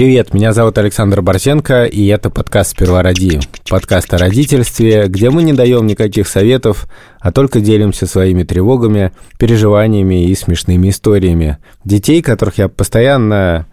[0.00, 3.38] Привет, меня зовут Александр Борзенко, и это подкаст «Сперва роди».
[3.68, 6.88] Подкаст о родительстве, где мы не даем никаких советов,
[7.20, 11.58] а только делимся своими тревогами, переживаниями и смешными историями.
[11.84, 13.66] Детей, которых я постоянно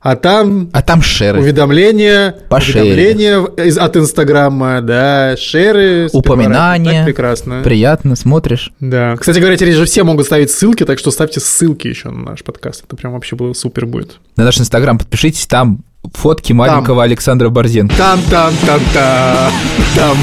[0.02, 1.40] а там А там шеры.
[1.40, 2.82] уведомления, Пошерили.
[3.12, 6.92] уведомления из- от Инстаграма, да, шеры, Упоминания.
[7.00, 7.62] Так прекрасно.
[7.64, 8.72] Приятно, смотришь.
[8.80, 9.16] Да.
[9.18, 12.44] Кстати говоря, теперь же все могут ставить ссылки, так что ставьте ссылки еще на наш
[12.44, 12.84] подкаст.
[12.86, 14.18] Это прям вообще было супер будет.
[14.36, 17.96] На наш инстаграм подпишитесь, там фотки маленького Александра Борзенко.
[17.96, 19.52] Там, там, там, там,
[19.96, 20.18] там.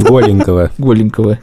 [0.00, 0.70] Голенького.
[0.78, 1.38] Голенького.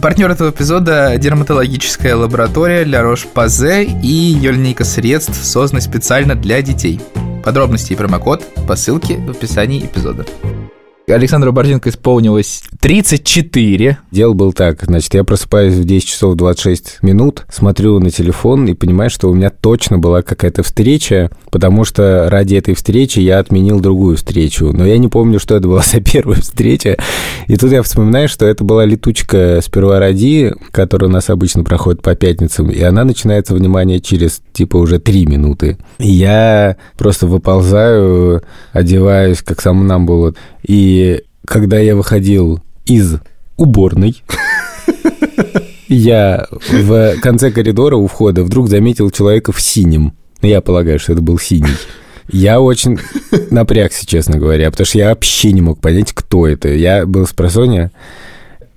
[0.00, 7.00] Партнер этого эпизода– дерматологическая лаборатория Ля Рош-Пазе и ее линейка средств, созданная специально для детей.
[7.42, 10.26] Подробности и промокод по ссылке в описании эпизода.
[11.08, 13.98] Александру Борзенко исполнилось 34.
[14.10, 18.74] Дело был так, значит, я просыпаюсь в 10 часов 26 минут, смотрю на телефон и
[18.74, 23.78] понимаю, что у меня точно была какая-то встреча, потому что ради этой встречи я отменил
[23.78, 24.72] другую встречу.
[24.72, 26.96] Но я не помню, что это была за первая встреча.
[27.46, 32.02] И тут я вспоминаю, что это была летучка сперва ради, которая у нас обычно проходит
[32.02, 35.78] по пятницам, и она начинается, внимание, через типа уже 3 минуты.
[35.98, 38.42] И я просто выползаю,
[38.72, 40.34] одеваюсь, как сам нам было.
[40.66, 43.16] И когда я выходил из
[43.56, 44.22] уборной,
[45.88, 50.14] я в конце коридора у входа вдруг заметил человека в синем.
[50.42, 51.76] Я полагаю, что это был синий.
[52.30, 52.98] Я очень
[53.50, 56.68] напрягся, честно говоря, потому что я вообще не мог понять, кто это.
[56.68, 57.92] Я был с просонья.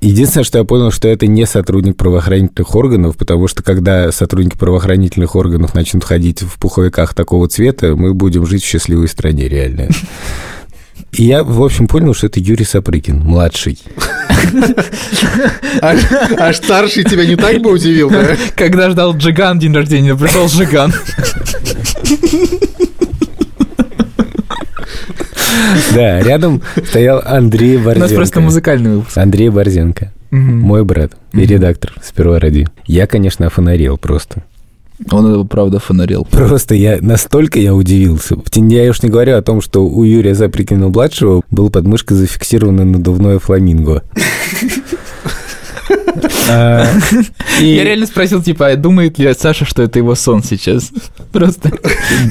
[0.01, 5.35] Единственное, что я понял, что это не сотрудник правоохранительных органов, потому что когда сотрудники правоохранительных
[5.35, 9.89] органов начнут ходить в пуховиках такого цвета, мы будем жить в счастливой стране, реально.
[11.11, 13.79] И я, в общем, понял, что это Юрий Сапрыкин, младший.
[15.81, 15.95] А,
[16.37, 18.35] а старший тебя не так бы удивил, да?
[18.55, 20.93] Когда ждал Джиган день рождения, пришел Джиган.
[25.93, 28.39] Да, рядом стоял Андрей У нас просто Борзенко.
[28.41, 29.17] музыкальный выпуск.
[29.17, 32.67] Андрей Борзенко, мой брат и редактор сперва ради.
[32.85, 34.43] Я, конечно, офонарел просто.
[35.11, 36.25] Он его, правда, фонарил.
[36.29, 38.35] Просто я настолько я удивился.
[38.53, 43.39] Я уж не говорю о том, что у Юрия Заприкина-младшего был под мышкой зафиксировано надувное
[43.39, 44.03] фламинго.
[46.49, 46.85] А,
[47.59, 50.91] Я реально спросил, типа, а думает ли Саша, что это его сон сейчас?
[51.31, 51.71] Просто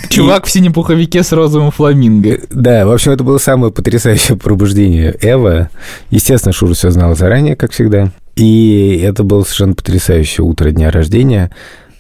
[0.09, 2.39] чувак в синем пуховике с розовым фламинго.
[2.51, 5.71] Да, в общем, это было самое потрясающее пробуждение Эва.
[6.11, 8.13] Естественно, Шура все знала заранее, как всегда.
[8.37, 11.51] И это было совершенно потрясающее утро дня рождения.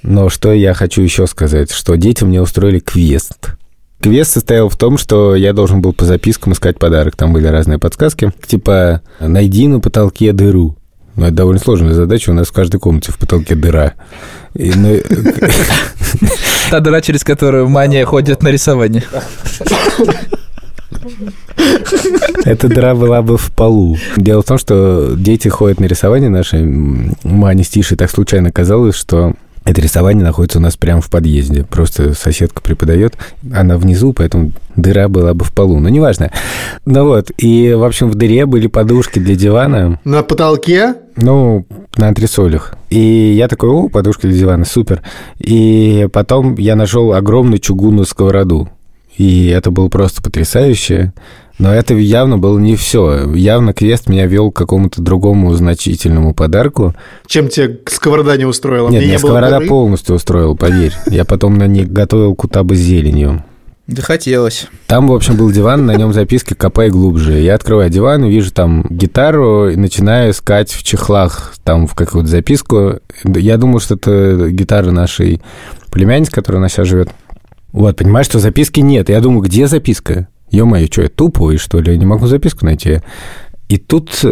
[0.08, 3.50] Но что я хочу еще сказать, что дети мне устроили квест.
[4.00, 7.14] Квест состоял в том, что я должен был по запискам искать подарок.
[7.14, 8.32] Там были разные подсказки.
[8.46, 10.78] Типа, найди на потолке дыру.
[11.14, 12.31] Ну, это довольно сложная задача.
[12.31, 13.94] У нас в каждой комнате в потолке дыра.
[14.55, 14.96] И, ну,
[16.70, 19.05] Та дыра, через которую мания ходит на рисование.
[22.46, 23.99] Эта дыра была бы в полу.
[24.16, 26.64] Дело в том, что дети ходят на рисование наши.
[27.25, 29.34] Мане с Тишей так случайно казалось, что
[29.69, 31.62] Это рисование находится у нас прямо в подъезде.
[31.62, 33.19] Просто соседка преподает.
[33.53, 35.79] Она внизу, поэтому дыра была бы в полу.
[35.79, 36.32] Но неважно.
[36.87, 37.31] Ну вот.
[37.37, 40.00] И, в общем, в дыре были подушки для дивана.
[40.05, 40.94] На потолке?
[41.17, 41.67] Ну,
[41.99, 42.76] на антресолях.
[42.88, 42.99] И
[43.37, 45.03] я такой, о, подушка для дивана, супер.
[45.38, 48.70] И потом я нашел огромную чугунную сковороду.
[49.19, 51.12] И это было просто потрясающе.
[51.59, 53.35] Но это явно было не все.
[53.35, 56.94] Явно квест меня вел к какому-то другому значительному подарку.
[57.26, 58.88] Чем тебе сковорода не устроила?
[58.88, 59.69] Нет, Мне меня не сковорода дыры?
[59.69, 60.94] полностью устроила, поверь.
[61.06, 63.44] Я потом на ней готовил кутабы с зеленью.
[63.88, 64.69] Да хотелось.
[64.87, 67.41] Там, в общем, был диван, на нем записки «Копай глубже».
[67.41, 72.29] Я открываю диван, и вижу там гитару и начинаю искать в чехлах там в какую-то
[72.29, 73.00] записку.
[73.25, 75.41] Я думал, что это гитара нашей
[75.91, 77.09] племянницы, которая у нас сейчас живет.
[77.79, 79.09] Вот, понимаешь, что записки нет.
[79.09, 80.27] Я думаю, где записка?
[80.51, 81.93] Ё-моё, что, я тупой, что ли?
[81.93, 83.03] Я не могу записку найти.
[83.69, 84.25] И тут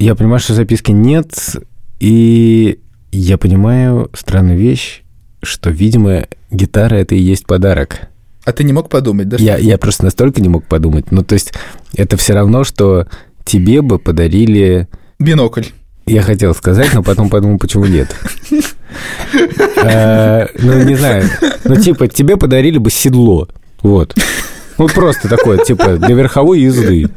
[0.00, 1.56] я понимаю, что записки нет,
[2.00, 2.80] и
[3.12, 5.04] я понимаю странную вещь,
[5.40, 8.08] что, видимо, гитара– это и есть подарок.
[8.44, 9.36] А ты не мог подумать, да?
[9.38, 11.12] Я, я просто настолько не мог подумать.
[11.12, 11.52] Ну, то есть,
[11.94, 13.06] это все равно, что
[13.44, 14.88] тебе бы подарили...
[15.20, 15.66] Бинокль.
[16.06, 18.14] Я хотел сказать, но потом подумал, почему нет.
[19.76, 21.24] А, Ну, не знаю.
[21.64, 23.48] Ну, типа, тебе подарили бы седло.
[23.82, 24.14] Вот.
[24.78, 27.08] Ну, просто такое, типа, для верховой езды.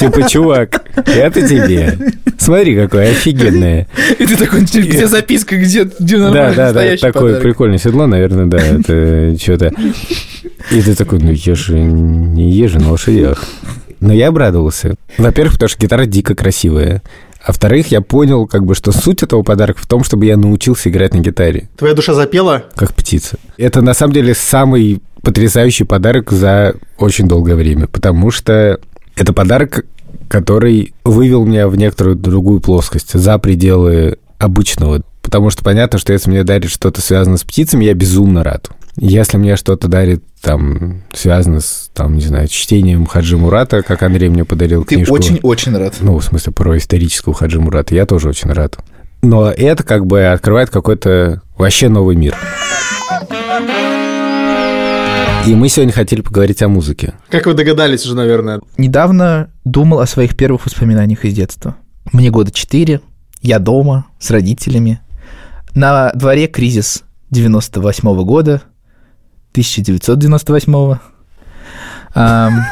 [0.00, 1.98] Типа, чувак, это тебе.
[2.38, 3.86] Смотри, какое офигенное.
[4.18, 7.42] И ты такой, где записка, где, где Да, нормальный да, да, настоящий такое подарок?
[7.42, 9.72] прикольное седло, наверное, да, это что-то.
[10.70, 13.44] И ты такой, ну я же не езжу на лошадях.
[14.00, 14.94] Но я обрадовался.
[15.18, 17.02] Во-первых, потому что гитара дико красивая.
[17.46, 20.90] А во-вторых, я понял, как бы, что суть этого подарка в том, чтобы я научился
[20.90, 22.64] играть на гитаре, Твоя душа запела?
[22.74, 23.38] как птица.
[23.56, 28.80] Это, на самом деле, самый потрясающий подарок за очень долгое время, потому что
[29.14, 29.86] это подарок,
[30.26, 35.02] который вывел меня в некоторую другую плоскость, за пределы обычного.
[35.22, 38.70] Потому что понятно, что если мне дарит что-то связанное с птицами, я безумно рад.
[38.98, 44.30] Если мне что-то дарит, там, связано с, там, не знаю, чтением Хаджи Мурата, как Андрей
[44.30, 45.14] мне подарил Ты книжку.
[45.14, 45.96] очень-очень рад.
[46.00, 48.78] Ну, в смысле, про исторического Хаджи Мурата, я тоже очень рад.
[49.22, 52.34] Но это как бы открывает какой-то вообще новый мир.
[55.46, 57.14] И мы сегодня хотели поговорить о музыке.
[57.28, 58.60] Как вы догадались уже, наверное.
[58.78, 61.76] Недавно думал о своих первых воспоминаниях из детства.
[62.12, 63.00] Мне года 4,
[63.42, 65.00] я дома с родителями.
[65.74, 68.62] На дворе кризис 98 года,
[69.56, 70.98] 1998
[72.14, 72.64] Ам,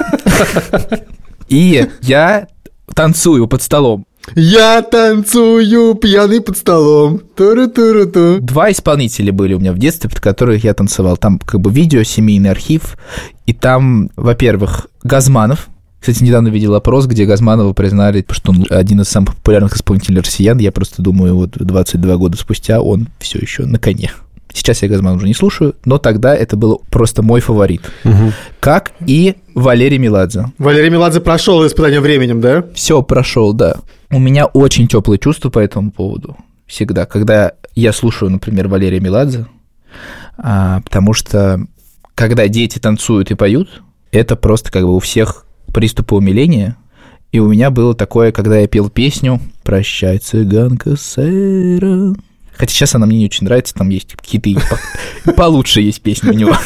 [1.48, 2.48] И я
[2.94, 4.06] танцую под столом.
[4.34, 7.20] Я танцую пьяный под столом.
[7.36, 8.38] Туру-туру-ту.
[8.40, 11.19] Два исполнителя были у меня в детстве, под которых я танцевал.
[11.19, 12.96] Там как бы видео, семейный архив.
[13.44, 15.69] И там, во-первых, Газманов.
[16.00, 20.58] Кстати, недавно видел опрос, где Газманова признали, что он один из самых популярных исполнителей россиян.
[20.58, 24.10] Я просто думаю, вот 22 года спустя он все еще на коне.
[24.54, 27.82] Сейчас я Газманова уже не слушаю, но тогда это был просто мой фаворит.
[28.60, 30.52] Как и Валерий Меладзе.
[30.58, 32.64] Валерий Меладзе прошел испытание временем, да?
[32.72, 33.76] Все прошел, да.
[34.10, 36.36] У меня очень теплые чувства по этому поводу.
[36.66, 39.46] Всегда, когда я слушаю, например, Валерия Меладзе,
[40.38, 41.66] а, потому что
[42.14, 46.76] когда дети танцуют и поют, это просто как бы у всех приступы умиления.
[47.32, 52.14] И у меня было такое, когда я пел песню «Прощай, цыганка сэра».
[52.56, 56.30] Хотя сейчас она мне не очень нравится, там есть какие-то и по- получше есть песни
[56.30, 56.56] у него.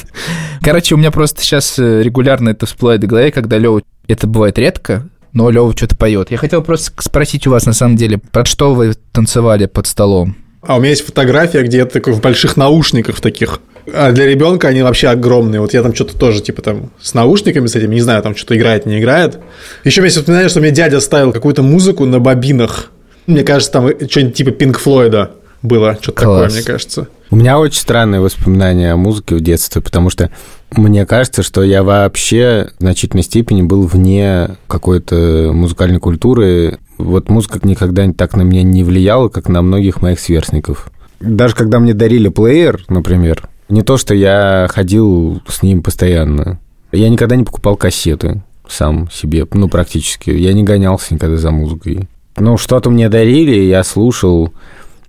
[0.62, 4.58] Короче, у меня просто сейчас э, регулярно это всплывает в голове, когда Лева, это бывает
[4.58, 6.30] редко, но Лева что-то поет.
[6.30, 10.36] Я хотел просто спросить у вас, на самом деле, под что вы танцевали под столом?
[10.62, 13.60] А у меня есть фотография, где я такой в больших наушниках в таких.
[13.94, 15.60] А для ребенка они вообще огромные.
[15.60, 18.56] Вот я там что-то тоже, типа там с наушниками с этими, не знаю, там что-то
[18.56, 19.38] играет, не играет.
[19.84, 22.90] Еще мне вспоминаю, что мне дядя ставил какую-то музыку на бобинах.
[23.26, 25.30] Мне кажется, там что-нибудь типа Пинк Флойда
[25.62, 27.08] было, что-то такое, мне кажется.
[27.30, 30.30] У меня очень странные воспоминания о музыке в детстве, потому что
[30.70, 36.78] мне кажется, что я вообще в значительной степени был вне какой-то музыкальной культуры.
[36.96, 40.90] Вот музыка никогда так на меня не влияла, как на многих моих сверстников.
[41.20, 46.58] Даже когда мне дарили плеер, например, не то, что я ходил с ним постоянно.
[46.92, 50.30] Я никогда не покупал кассеты сам себе, ну, практически.
[50.30, 52.08] Я не гонялся никогда за музыкой.
[52.36, 54.52] Ну, что-то мне дарили, я слушал,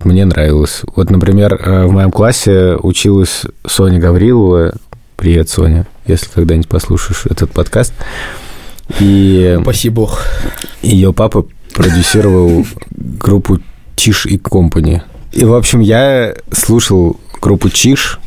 [0.04, 0.82] мне нравилось.
[0.94, 4.74] Вот, например, э, в моем классе училась Соня Гаврилова.
[5.16, 7.92] Привет, Соня, если когда-нибудь послушаешь этот подкаст.
[8.98, 10.22] И Спаси бог.
[10.82, 13.58] ее папа продюсировал группу
[13.96, 15.02] Чиш и Компани.
[15.32, 18.18] И, в общем, я слушал группу Чиш.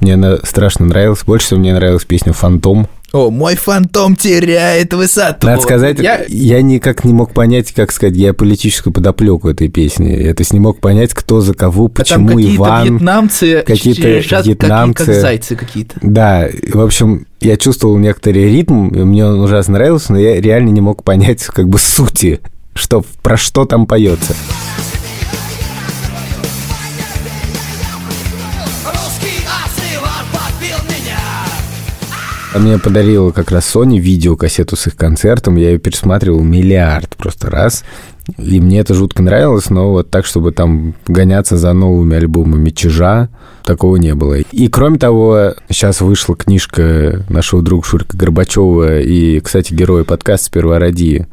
[0.00, 1.24] Мне она страшно нравилась.
[1.24, 2.86] Больше всего мне нравилась песня «Фантом».
[3.12, 5.46] О, мой фантом теряет высоту.
[5.46, 6.24] Надо сказать, я...
[6.28, 10.10] я никак не мог понять, как сказать, геополитическую подоплеку этой песни.
[10.10, 12.88] Я то есть не мог понять, кто за кого, почему а там какие-то Иван.
[12.88, 14.08] вьетнамцы какие-то
[14.42, 15.04] вьетнамцы.
[15.04, 15.94] Как, как зайцы какие-то.
[16.02, 20.70] Да, в общем, я чувствовал некоторый ритм, и мне он ужасно нравился, но я реально
[20.70, 22.40] не мог понять как бы сути,
[22.74, 24.34] что, про что там поется.
[32.56, 35.56] А мне подарила как раз Sony видеокассету с их концертом.
[35.56, 37.84] Я ее пересматривал миллиард просто раз.
[38.38, 43.28] И мне это жутко нравилось, но вот так, чтобы там гоняться за новыми альбомами Чижа,
[43.62, 44.36] такого не было.
[44.38, 50.78] И кроме того, сейчас вышла книжка нашего друга Шурика Горбачева и, кстати, героя подкаста «Сперва
[50.78, 51.26] ради»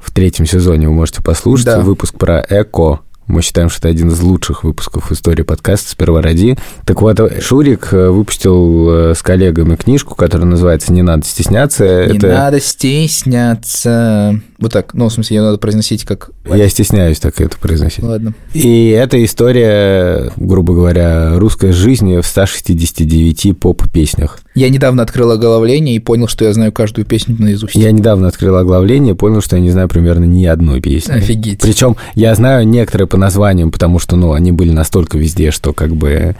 [0.00, 1.66] в третьем сезоне вы можете послушать.
[1.66, 1.80] Да.
[1.80, 6.56] Выпуск про эко мы считаем, что это один из лучших выпусков истории подкаста «Сперва ради».
[6.84, 12.06] Так вот, Шурик э, выпустил э, с коллегами книжку, которая называется «Не надо стесняться».
[12.06, 12.28] Не это...
[12.28, 14.40] надо стесняться.
[14.58, 16.30] Вот так, ну, в смысле, ее надо произносить как...
[16.44, 18.04] Я стесняюсь так это произносить.
[18.04, 18.34] Ладно.
[18.52, 24.38] И это история, грубо говоря, русской жизни в 169 поп-песнях.
[24.54, 27.74] Я недавно открыл оглавление и понял, что я знаю каждую песню наизусть.
[27.74, 31.12] Я недавно открыл оглавление и понял, что я не знаю примерно ни одной песни.
[31.12, 31.60] Офигеть.
[31.60, 35.96] Причем я знаю некоторые по названиям, потому что, ну, они были настолько везде, что как
[35.96, 36.36] бы,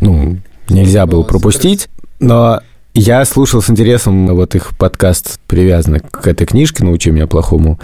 [0.00, 0.38] ну,
[0.70, 1.88] нельзя было пропустить.
[2.18, 2.62] Но
[2.94, 7.78] я слушал с интересом вот их подкаст, привязанный к этой книжке «Научи меня плохому».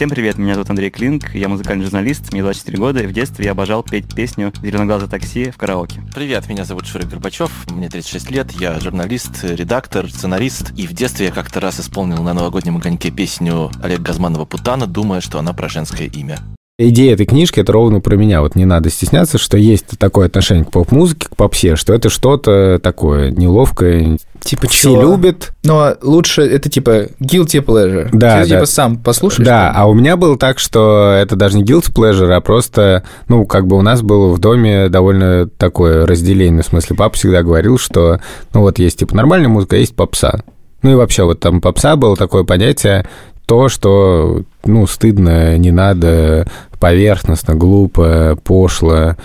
[0.00, 3.44] Всем привет, меня зовут Андрей Клинк, я музыкальный журналист, мне 24 года, и в детстве
[3.44, 6.00] я обожал петь песню «Зеленоглазое такси» в караоке.
[6.14, 11.26] Привет, меня зовут Шурик Горбачев, мне 36 лет, я журналист, редактор, сценарист, и в детстве
[11.26, 15.68] я как-то раз исполнил на новогоднем огоньке песню Олега Газманова «Путана», думая, что она про
[15.68, 16.38] женское имя.
[16.82, 18.40] Идея этой книжки это ровно про меня.
[18.40, 22.80] Вот не надо стесняться, что есть такое отношение к поп-музыке, к попсе, что это что-то
[22.82, 24.16] такое неловкое.
[24.40, 25.02] Типа Все чего?
[25.02, 25.52] любят.
[25.62, 28.08] Но лучше это типа guilty pleasure.
[28.12, 28.56] Да, Ты да.
[28.56, 29.46] типа сам послушаешь.
[29.46, 33.44] Да, а у меня было так, что это даже не guilty pleasure, а просто, ну,
[33.44, 36.62] как бы у нас было в доме довольно такое разделение.
[36.62, 38.20] В смысле, папа всегда говорил, что,
[38.54, 40.40] ну, вот есть типа нормальная музыка, а есть попса.
[40.80, 43.04] Ну и вообще вот там попса было такое понятие,
[43.50, 49.16] то, что, ну, стыдно, не надо, поверхностно, глупо, пошло.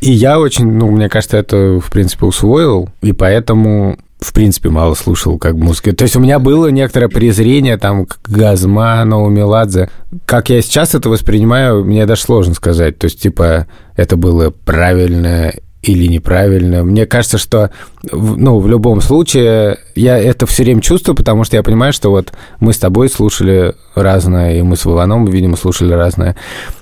[0.00, 4.94] И я очень, ну, мне кажется, это, в принципе, усвоил, и поэтому в принципе, мало
[4.94, 5.92] слушал как музыки.
[5.92, 9.90] То есть у меня было некоторое презрение там к Газманову, Меладзе.
[10.26, 12.98] Как я сейчас это воспринимаю, мне даже сложно сказать.
[12.98, 13.66] То есть, типа,
[13.96, 15.52] это было правильно
[15.82, 16.84] или неправильно.
[16.84, 17.70] Мне кажется, что
[18.10, 22.32] ну, в любом случае я это все время чувствую, потому что я понимаю, что вот
[22.60, 26.36] мы с тобой слушали разное, и мы с Вованом, видимо, слушали разное.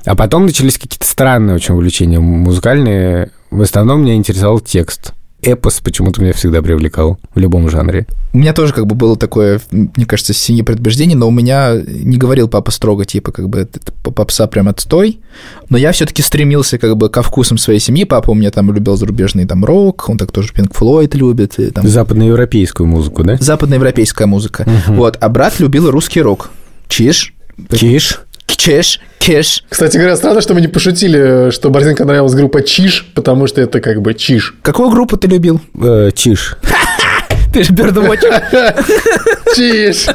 [0.04, 3.30] А потом начались какие-то странные очень увлечения музыкальные.
[3.50, 8.06] В основном меня интересовал текст эпос почему-то меня всегда привлекал в любом жанре.
[8.32, 12.16] У меня тоже как бы было такое, мне кажется, синее предубеждение, но у меня не
[12.16, 13.68] говорил папа строго, типа, как бы,
[14.02, 15.20] попса прям отстой,
[15.68, 18.04] но я все таки стремился как бы ко вкусам своей семьи.
[18.04, 21.58] Папа у меня там любил зарубежный там рок, он так тоже Пинк Флойд любит.
[21.58, 21.86] И, там...
[21.86, 23.36] Западноевропейскую музыку, да?
[23.36, 24.66] Западноевропейская музыка.
[24.66, 24.96] Угу.
[24.96, 26.50] Вот, а брат любил русский рок.
[26.88, 27.34] Чиш.
[27.72, 28.20] Чиш?
[28.60, 29.64] Чеш, кеш.
[29.70, 33.80] Кстати говоря, странно, что мы не пошутили, что Борзенко нравилась группа Чиш, потому что это
[33.80, 34.54] как бы Чиш.
[34.60, 35.62] Какую группу ты любил?
[35.82, 36.56] Э, чиш.
[37.54, 38.20] Ты же Бердвотч.
[39.56, 40.08] Чиш.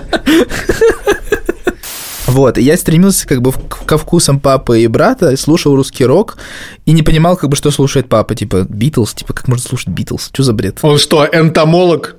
[2.27, 6.37] Вот, я стремился как бы ко вкусам папы и брата, слушал русский рок
[6.85, 10.29] и не понимал, как бы, что слушает папа, типа, Битлз, типа, как можно слушать Битлз,
[10.31, 10.77] что за бред?
[10.83, 12.17] Он что, энтомолог?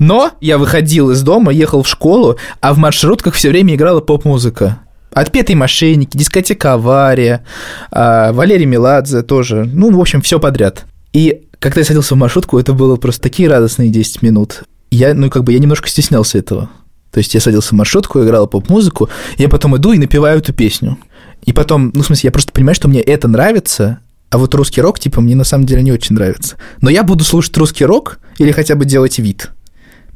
[0.00, 4.80] Но я выходил из дома, ехал в школу, а в маршрутках все время играла поп-музыка.
[5.12, 7.44] Отпетые мошенники, дискотека «Авария»,
[7.92, 9.68] а, Валерий Меладзе тоже.
[9.70, 10.86] Ну, в общем, все подряд.
[11.12, 14.62] И когда я садился в маршрутку, это было просто такие радостные 10 минут.
[14.90, 16.70] Я, ну, как бы я немножко стеснялся этого.
[17.10, 20.96] То есть я садился в маршрутку, играл поп-музыку, я потом иду и напеваю эту песню.
[21.44, 23.98] И потом, ну, в смысле, я просто понимаю, что мне это нравится,
[24.30, 26.56] а вот русский рок, типа, мне на самом деле не очень нравится.
[26.80, 29.50] Но я буду слушать русский рок или хотя бы делать вид.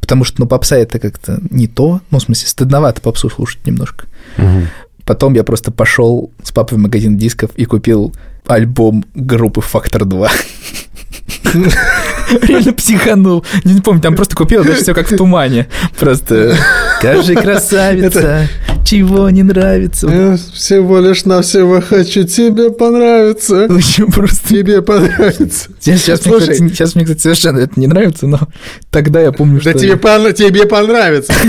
[0.04, 2.02] Потому что, ну, попса это как-то не то.
[2.10, 4.04] Ну, в смысле, стыдновато попсу слушать немножко.
[4.36, 4.66] Угу.
[5.06, 8.14] Потом я просто пошел с папой в магазин дисков и купил
[8.46, 10.30] альбом группы Фактор 2.
[12.42, 13.46] Реально психанул.
[13.64, 15.68] Не, не помню, там просто купил, даже все как в тумане.
[15.98, 16.54] Просто
[16.98, 18.46] скажи, красавица,
[18.84, 20.08] чего не нравится.
[20.08, 23.66] Я всего лишь навсего хочу тебе понравиться.
[23.68, 24.48] Очень просто.
[24.48, 25.70] Тебе понравится.
[25.80, 28.40] Сейчас, Слушай, мне, кстати, сейчас мне, кстати, совершенно это не нравится, но
[28.90, 29.78] тогда я помню, да что...
[29.80, 30.32] тебе, пон...
[30.32, 31.32] тебе понравится.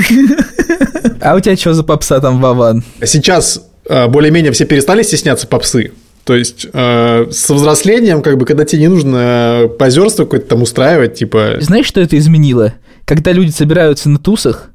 [1.22, 2.84] А у тебя что за попса там, Вован?
[3.04, 5.92] Сейчас а, более-менее все перестали стесняться попсы.
[6.24, 11.14] То есть э, со взрослением, как бы, когда тебе не нужно позерство какое-то там устраивать,
[11.16, 11.58] типа...
[11.60, 12.74] Знаешь, что это изменило?
[13.06, 14.72] Когда люди собираются на тусах,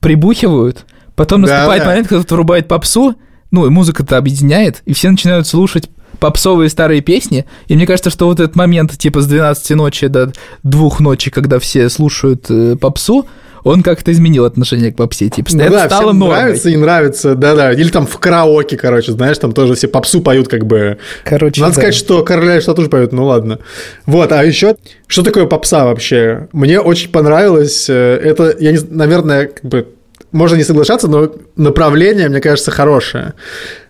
[0.00, 1.88] прибухивают, потом Да, наступает да.
[1.90, 3.14] момент, когда кто-то врубает попсу,
[3.50, 5.88] ну, и музыка-то объединяет, и все начинают слушать
[6.20, 10.32] попсовые старые песни, и мне кажется, что вот этот момент, типа, с 12 ночи до
[10.62, 13.26] двух ночи, когда все слушают э, попсу,
[13.64, 16.36] он как-то изменил отношение к попсе, типа, Ну это да, стало всем нормой.
[16.38, 17.72] нравится и нравится, да-да.
[17.72, 20.98] Или там в караоке, короче, знаешь, там тоже все попсу поют, как бы.
[21.24, 21.80] Короче, Надо да.
[21.80, 23.58] сказать, что Короля что тоже поют, ну ладно.
[24.06, 26.48] Вот, а еще, что такое попса вообще?
[26.52, 29.88] Мне очень понравилось, э, это, я не, наверное, как бы,
[30.34, 33.34] можно не соглашаться, но направление, мне кажется, хорошее.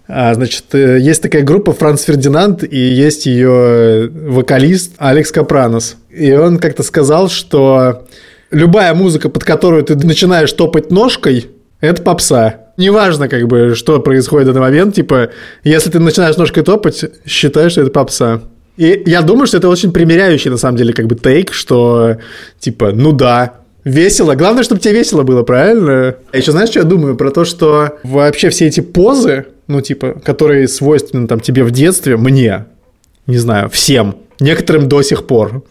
[0.06, 5.96] А, значит, э, есть такая группа Франц Фердинанд, и есть ее вокалист Алекс Капранос.
[6.10, 8.06] И он как-то сказал, что
[8.50, 11.46] любая музыка, под которую ты начинаешь топать ножкой,
[11.80, 12.56] это попса.
[12.76, 15.30] Неважно, как бы, что происходит в данный момент, типа,
[15.62, 18.42] если ты начинаешь ножкой топать, считай, что это попса.
[18.76, 22.18] И я думаю, что это очень примеряющий, на самом деле, как бы тейк, что,
[22.58, 24.34] типа, ну да, весело.
[24.34, 26.16] Главное, чтобы тебе весело было, правильно?
[26.32, 27.16] А еще знаешь, что я думаю?
[27.16, 32.16] Про то, что вообще все эти позы, ну, типа, которые свойственны там тебе в детстве,
[32.16, 32.66] мне,
[33.26, 35.62] не знаю, всем, некоторым до сих пор.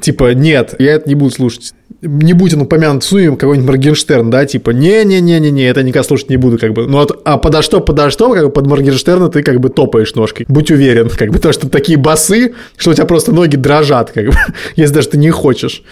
[0.00, 1.72] Типа, нет, я это не буду слушать.
[2.02, 6.36] Не будь он упомянут в суе какой-нибудь Моргенштерн, да, типа, не-не-не-не-не, это никогда слушать не
[6.36, 6.86] буду, как бы.
[6.86, 10.14] Ну, вот, а подо что, подо что, как бы под Моргенштерна ты как бы топаешь
[10.14, 10.44] ножкой.
[10.48, 14.26] Будь уверен, как бы, то, что такие басы, что у тебя просто ноги дрожат, как
[14.26, 14.34] бы,
[14.76, 15.82] если даже ты не хочешь.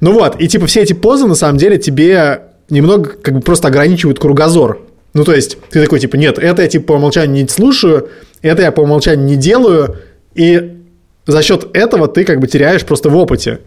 [0.00, 3.68] Ну вот, и типа все эти позы, на самом деле, тебе немного как бы просто
[3.68, 4.80] ограничивают кругозор.
[5.14, 8.08] Ну, то есть, ты такой, типа, нет, это я, типа, по умолчанию не слушаю,
[8.40, 9.96] это я по умолчанию не делаю,
[10.34, 10.81] и
[11.26, 13.60] за счет этого ты как бы теряешь просто в опыте.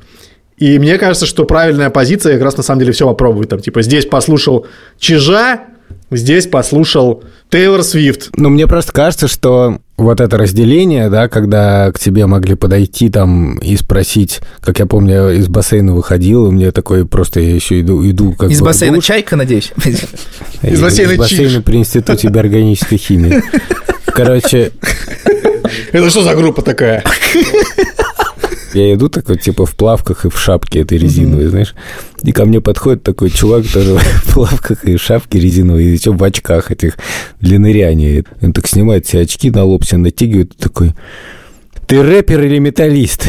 [0.57, 3.49] И мне кажется, что правильная позиция как раз на самом деле все попробовать.
[3.49, 4.65] Там, типа, здесь послушал
[4.97, 5.61] Чижа,
[6.11, 8.29] здесь послушал Тейлор Свифт.
[8.37, 13.57] Ну, мне просто кажется, что вот это разделение, да, когда к тебе могли подойти там
[13.57, 17.81] и спросить, как я помню, я из бассейна выходил, и мне такой просто я еще
[17.81, 19.05] иду, иду как Из бы бассейна душ.
[19.05, 19.73] чайка, надеюсь?
[20.61, 23.41] Из бассейна Из бассейна при институте биорганической химии.
[24.05, 24.71] Короче,
[25.91, 27.03] Это что за группа такая?
[28.73, 31.73] Я иду такой, типа, в плавках и в шапке этой резиновой, знаешь.
[32.23, 36.11] И ко мне подходит такой чувак тоже в плавках и в шапке резиновой, и еще
[36.11, 36.97] в очках этих
[37.39, 38.25] для ныряния.
[38.41, 40.93] Он так снимает все очки на лоб, себе натягивает, такой,
[41.87, 43.27] ты рэпер или металлист?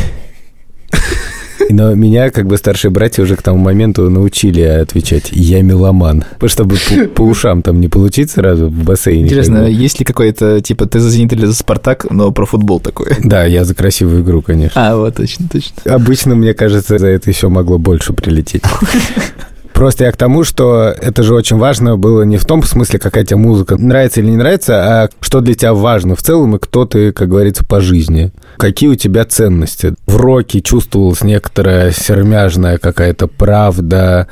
[1.70, 6.76] Но меня, как бы, старшие братья уже к тому моменту научили отвечать «я меломан», чтобы
[6.76, 9.24] по, по ушам там не получить сразу в бассейне.
[9.24, 9.70] Интересно, как бы.
[9.70, 13.16] есть ли какой-то, типа, ты за «Зенит» или за «Спартак», но про футбол такой?
[13.22, 14.90] Да, я за красивую игру, конечно.
[14.90, 15.72] А, вот, точно, точно.
[15.84, 18.62] Обычно, мне кажется, за это еще могло больше прилететь.
[19.76, 23.24] Просто я к тому, что это же очень важно было не в том смысле, какая
[23.24, 26.86] тебе музыка нравится или не нравится, а что для тебя важно в целом и кто
[26.86, 28.32] ты, как говорится, по жизни.
[28.56, 29.94] Какие у тебя ценности.
[30.06, 34.28] В роке чувствовалась некоторая сермяжная какая-то правда,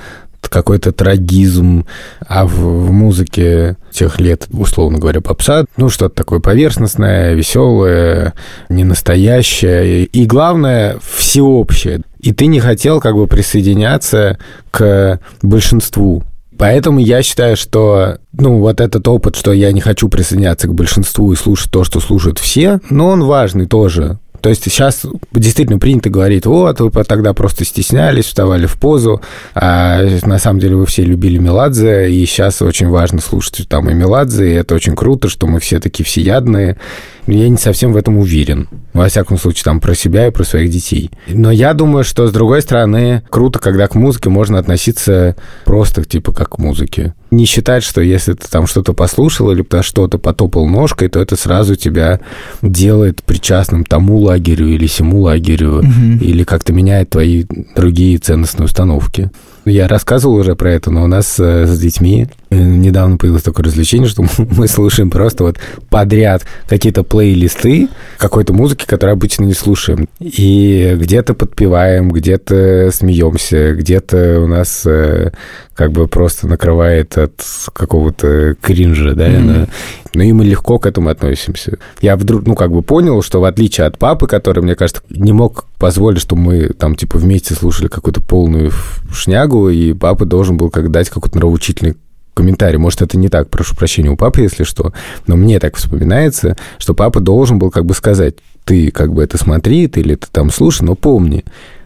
[0.48, 1.84] какой-то трагизм,
[2.26, 8.34] а в, в музыке тех лет, условно говоря, попса, ну, что-то такое поверхностное, веселое,
[8.68, 12.02] ненастоящее, и, главное, всеобщее.
[12.24, 14.38] И ты не хотел как бы присоединяться
[14.70, 16.22] к большинству.
[16.56, 21.30] Поэтому я считаю, что, ну, вот этот опыт, что я не хочу присоединяться к большинству
[21.32, 24.18] и слушать то, что слушают все, но он важный тоже.
[24.44, 29.22] То есть сейчас действительно принято говорить, вот, вы тогда просто стеснялись, вставали в позу,
[29.54, 33.94] а на самом деле вы все любили Меладзе, и сейчас очень важно слушать там и
[33.94, 36.76] Меладзе, и это очень круто, что мы все такие всеядные.
[37.26, 38.68] Я не совсем в этом уверен.
[38.92, 41.10] Во всяком случае, там про себя и про своих детей.
[41.26, 46.32] Но я думаю, что, с другой стороны, круто, когда к музыке можно относиться просто, типа,
[46.32, 47.14] как к музыке.
[47.34, 51.34] Не считать, что если ты там что-то послушал или то что-то потопал ножкой, то это
[51.34, 52.20] сразу тебя
[52.62, 55.82] делает причастным тому лагерю или сему лагерю,
[56.20, 57.44] или как-то меняет твои
[57.74, 59.32] другие ценностные установки.
[59.64, 64.08] Я рассказывал уже про это, но у нас э, с детьми недавно появилось такое развлечение,
[64.08, 67.88] что мы слушаем просто вот подряд какие-то плейлисты
[68.18, 70.08] какой-то музыки, которую обычно не слушаем.
[70.20, 75.32] И где-то подпеваем, где-то смеемся, где-то у нас э,
[75.74, 79.68] как бы просто накрывает от какого-то кринжа, да, mm-hmm.
[80.14, 81.78] ну и мы легко к этому относимся.
[82.00, 85.32] Я вдруг, ну, как бы понял, что в отличие от папы, который, мне кажется, не
[85.32, 88.70] мог позволить, что мы там, типа, вместе слушали какую-то полную
[89.12, 91.96] шнягу, и папа должен был как дать какой-то нравоучительный
[92.34, 92.78] комментарий.
[92.78, 94.92] Может, это не так, прошу прощения у папы, если что,
[95.26, 99.38] но мне так вспоминается, что папа должен был как бы сказать, ты как бы это
[99.38, 101.44] смотри, ты или ты там слушай, но помни,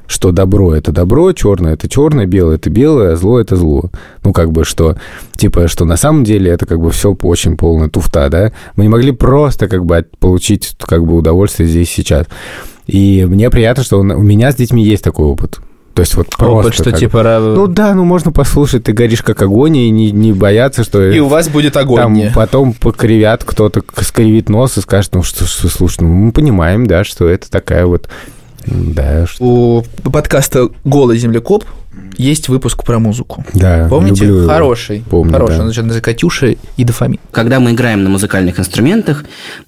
[0.08, 3.90] что добро– это добро, черное– это черное, белое– это белое, а зло– это зло.
[4.24, 4.96] Ну, как бы, что,
[5.36, 8.52] типа, что на самом деле это как бы все очень полная туфта, да?
[8.74, 12.26] Мы не могли просто как бы получить как бы удовольствие здесь сейчас.
[12.86, 15.60] И мне приятно, что у меня с детьми есть такой опыт.
[15.98, 16.54] То есть вот просто...
[16.54, 17.00] Опыт, что как...
[17.00, 17.40] типа...
[17.40, 21.10] Ну да, ну можно послушать, ты горишь как огонь, и не, не бояться, что...
[21.10, 21.96] И у вас будет огонь.
[21.98, 26.86] Там потом покривят, кто-то скривит нос и скажет, ну что, что слушай, ну мы понимаем,
[26.86, 28.08] да, что это такая вот...
[28.70, 29.44] Да, что...
[30.04, 31.64] У подкаста «Голый землекоп»
[32.16, 33.44] есть выпуск про музыку.
[33.54, 34.24] Да, Помните?
[34.24, 34.48] люблю его.
[34.48, 35.04] Хороший.
[35.08, 35.56] Помню, Хороший.
[35.56, 35.60] да.
[35.60, 37.18] Он называется «Катюша и дофамин».
[37.30, 39.24] Когда мы играем на музыкальных инструментах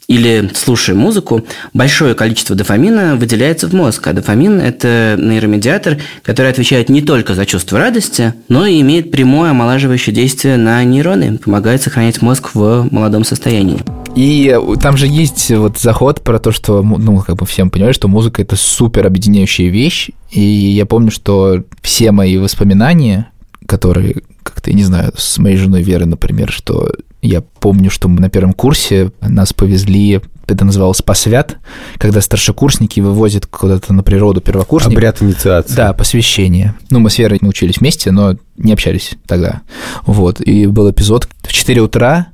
[0.08, 4.06] или слушаем музыку, большое количество дофамина выделяется в мозг.
[4.06, 9.50] А дофамин– это нейромедиатор, который отвечает не только за чувство радости, но и имеет прямое
[9.50, 13.80] омолаживающее действие на нейроны, помогает сохранять мозг в молодом состоянии.
[14.16, 18.08] И там же есть вот заход про то, что, ну, как бы всем понимают, что
[18.08, 20.10] музыка– это супер объединяющая вещь.
[20.30, 23.30] И я помню, что все мои воспоминания,
[23.66, 26.90] которые как-то, я не знаю, с моей женой Верой, например, что
[27.22, 30.20] я помню, что мы на первом курсе нас повезли
[30.50, 31.58] это называлось посвят,
[31.98, 34.96] когда старшекурсники вывозят куда-то на природу первокурсников.
[34.96, 35.74] Обряд инициации.
[35.74, 36.74] Да, посвящение.
[36.90, 39.62] Ну, мы с Верой не учились вместе, но не общались тогда.
[40.06, 42.28] Вот, и был эпизод в 4 утра,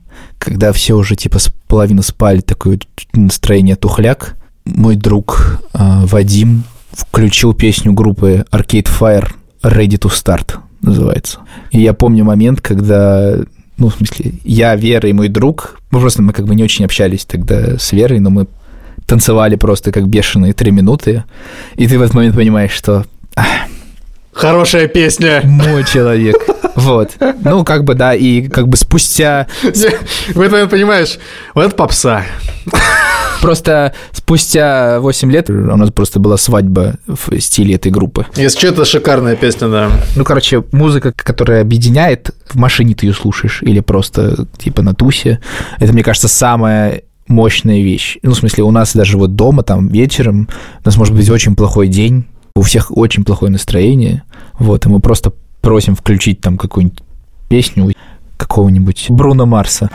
[0.46, 2.78] когда все уже типа половину спали, такое
[3.12, 4.36] настроение тухляк.
[4.64, 9.28] Мой друг э, Вадим включил песню группы Arcade Fire
[9.64, 11.40] Ready to Start называется.
[11.72, 13.38] И я помню момент, когда
[13.76, 16.84] ну, в смысле, я, Вера и мой друг, мы просто, мы как бы не очень
[16.84, 18.46] общались тогда с Верой, но мы
[19.04, 21.24] танцевали просто как бешеные три минуты,
[21.74, 23.04] и ты в этот момент понимаешь, что...
[24.36, 25.40] Хорошая песня.
[25.44, 26.36] Мой человек.
[26.74, 27.12] Вот.
[27.42, 29.46] Ну, как бы, да, и как бы спустя...
[29.62, 31.18] В момент понимаешь,
[31.54, 32.22] вот это попса.
[33.40, 38.26] Просто спустя 8 лет у нас просто была свадьба в стиле этой группы.
[38.36, 39.90] Если что, это шикарная песня, да.
[40.16, 45.40] Ну, короче, музыка, которая объединяет, в машине ты ее слушаешь или просто типа на тусе,
[45.78, 48.18] это, мне кажется, самая мощная вещь.
[48.22, 50.48] Ну, в смысле, у нас даже вот дома, там, вечером,
[50.84, 54.22] у нас может быть очень плохой день, у всех очень плохое настроение,
[54.58, 57.02] вот, и мы просто просим включить там какую-нибудь
[57.48, 57.92] песню
[58.38, 59.90] какого-нибудь Бруно Марса.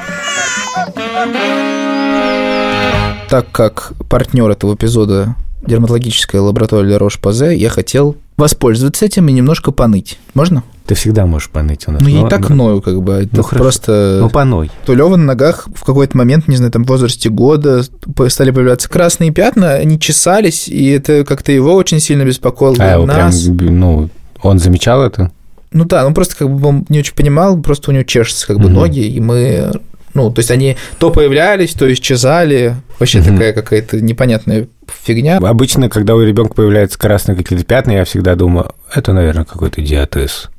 [3.29, 10.17] Так как партнер этого эпизода дерматологическая лаборатория Рош-Пазе, я хотел воспользоваться этим и немножко поныть.
[10.33, 10.63] Можно?
[10.87, 12.01] Ты всегда можешь поныть у нас.
[12.01, 12.53] Ну, я и так да.
[12.53, 13.29] ною, как бы.
[13.31, 13.63] Ну, хорошо.
[13.63, 14.17] просто...
[14.19, 14.71] Ну, поной.
[14.85, 17.83] То Лёва на ногах в какой-то момент, не знаю, там, в возрасте года
[18.27, 22.75] стали появляться красные пятна, они чесались, и это как-то его очень сильно беспокоило.
[22.79, 23.43] А, нас.
[23.43, 24.09] прям, ну,
[24.41, 25.31] он замечал это?
[25.71, 28.57] Ну да, он просто как бы он не очень понимал, просто у него чешутся как
[28.57, 28.73] бы угу.
[28.73, 29.71] ноги, и мы
[30.13, 32.75] ну, то есть они то появлялись, то исчезали.
[32.99, 33.33] Вообще mm-hmm.
[33.33, 34.67] такая какая-то непонятная
[35.03, 35.37] фигня.
[35.37, 40.49] Обычно, когда у ребенка появляются красные какие-то пятна, я всегда думаю, это, наверное, какой-то диатез.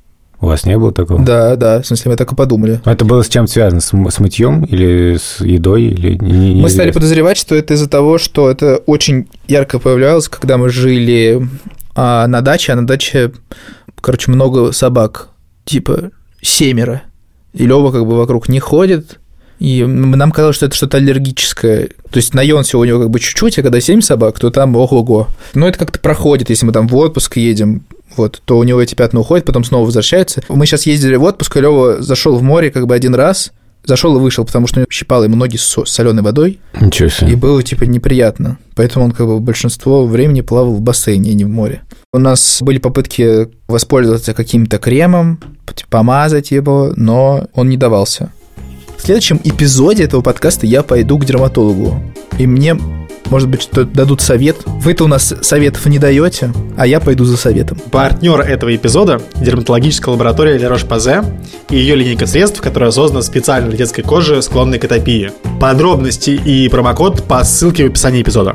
[0.43, 1.23] У вас не было такого?
[1.23, 2.81] Да, да, в смысле, мы так и подумали.
[2.85, 3.81] Это было с чем связано?
[3.81, 5.85] С, с мытьем или с едой?
[5.85, 10.29] Или не, не мы стали подозревать, что это из-за того, что это очень ярко появлялось,
[10.29, 11.47] когда мы жили
[11.95, 13.31] а, на даче, а на даче,
[14.01, 15.29] короче, много собак,
[15.65, 16.11] типа
[16.41, 17.03] семеро.
[17.53, 19.21] И Лёва как бы вокруг не ходит,
[19.63, 21.91] и нам казалось, что это что-то аллергическое.
[22.11, 24.75] То есть на Йонсе у него как бы чуть-чуть, а когда 7 собак, то там
[24.75, 25.29] ого-го.
[25.55, 27.85] Но это как-то проходит, если мы там в отпуск едем,
[28.17, 30.43] вот, то у него эти пятна уходят, потом снова возвращаются.
[30.49, 33.53] Мы сейчас ездили в отпуск, и Лёва зашел в море как бы один раз,
[33.85, 36.59] зашел и вышел, потому что щипало ему ноги с соленой водой.
[36.81, 37.31] Ничего себе.
[37.31, 38.59] И было, типа, неприятно.
[38.75, 41.83] Поэтому он, как бы, большинство времени плавал в бассейне, а не в море.
[42.13, 45.39] У нас были попытки воспользоваться каким-то кремом,
[45.89, 48.33] помазать его, но он не давался.
[49.03, 52.01] В следующем эпизоде этого подкаста я пойду к дерматологу.
[52.39, 52.79] И мне,
[53.31, 54.59] может быть, что дадут совет.
[54.65, 57.79] Вы-то у нас советов не даете, а я пойду за советом.
[57.91, 61.25] Партнер этого эпизода– дерматологическая лаборатория Ля Рош-Пазе
[61.69, 65.33] и ее линейка средств, которая создана специально для детской кожи, склонной к атопии.
[65.59, 68.55] Подробности и промокод по ссылке в описании эпизода.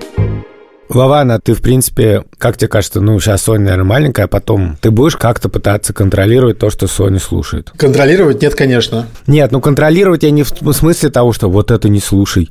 [0.90, 4.92] Лавана, ты, в принципе, как тебе кажется, ну, сейчас Соня, наверное, маленькая, а потом ты
[4.92, 7.72] будешь как-то пытаться контролировать то, что Соня слушает?
[7.76, 8.42] Контролировать?
[8.42, 9.08] Нет, конечно.
[9.28, 12.50] Нет, ну, контролировать я не в смысле того, что вот это не слушай,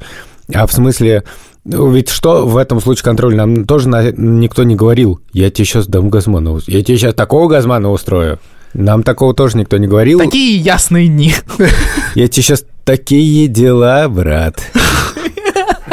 [0.53, 1.25] а в смысле,
[1.65, 3.35] ну, ведь что в этом случае контроль?
[3.35, 5.21] Нам тоже на, никто не говорил.
[5.33, 6.61] Я тебе сейчас дам Газмана.
[6.67, 8.39] Я тебе сейчас такого Газмана устрою.
[8.73, 10.19] Нам такого тоже никто не говорил.
[10.21, 11.35] Такие ясные дни.
[12.15, 14.61] Я тебе сейчас такие дела, брат.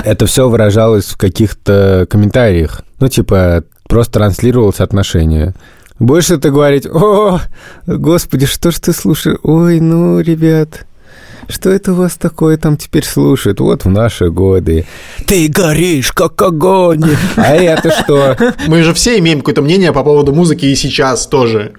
[0.04, 2.82] Это все выражалось в каких-то комментариях.
[3.00, 5.54] Ну, типа, просто транслировалось отношение.
[6.00, 7.40] Больше ты говорить, о,
[7.88, 9.38] господи, что ж ты слушаешь?
[9.44, 10.86] Ой, ну, ребят.
[11.48, 13.60] что это у вас такое там теперь слушают?
[13.60, 14.86] Вот в наши годы.
[15.26, 17.04] Ты горишь, как огонь.
[17.38, 18.36] А это что?
[18.68, 21.74] Мы же все имеем какое-то мнение по поводу музыки и сейчас тоже.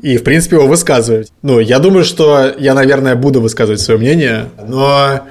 [0.00, 1.32] И, в принципе, его высказывать.
[1.42, 5.22] Ну, я думаю, что я, наверное, буду высказывать свое мнение, но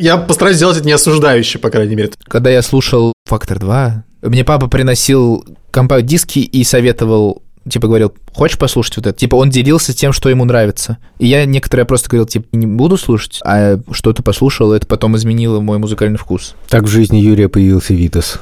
[0.00, 2.10] я постараюсь сделать это не осуждающе, по крайней мере.
[2.24, 8.96] Когда я слушал «Фактор 2», мне папа приносил компакт-диски и советовал типа говорил, хочешь послушать
[8.96, 9.18] вот это?
[9.18, 10.98] Типа он делился тем, что ему нравится.
[11.18, 15.60] И я некоторые просто говорил, типа, не буду слушать, а что-то послушал, это потом изменило
[15.60, 16.54] мой музыкальный вкус.
[16.68, 18.40] Так в жизни Юрия появился Витас.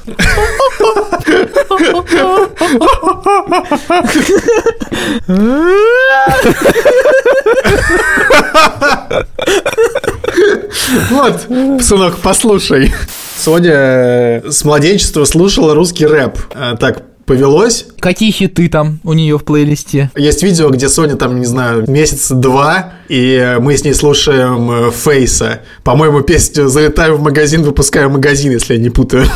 [11.09, 11.47] Вот,
[11.81, 12.93] сынок, послушай.
[13.37, 16.37] Соня с младенчества слушала русский рэп.
[16.53, 17.85] А, Так, повелось.
[17.99, 20.09] Какие хиты там у нее в плейлисте?
[20.17, 24.91] Есть видео, где Соня там, не знаю, месяца два, и мы с ней слушаем э,
[24.91, 25.61] Фейса.
[25.83, 29.27] По-моему, песню «Залетаю в магазин, выпускаю магазин», если я не путаю.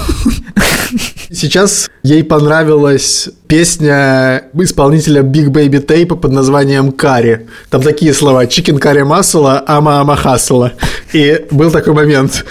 [1.31, 7.45] Сейчас ей понравилась песня исполнителя Big Baby Tape под названием «Карри».
[7.69, 10.73] Там такие слова «Chicken curry масала, ама ама хасала».
[11.13, 12.43] И был такой момент.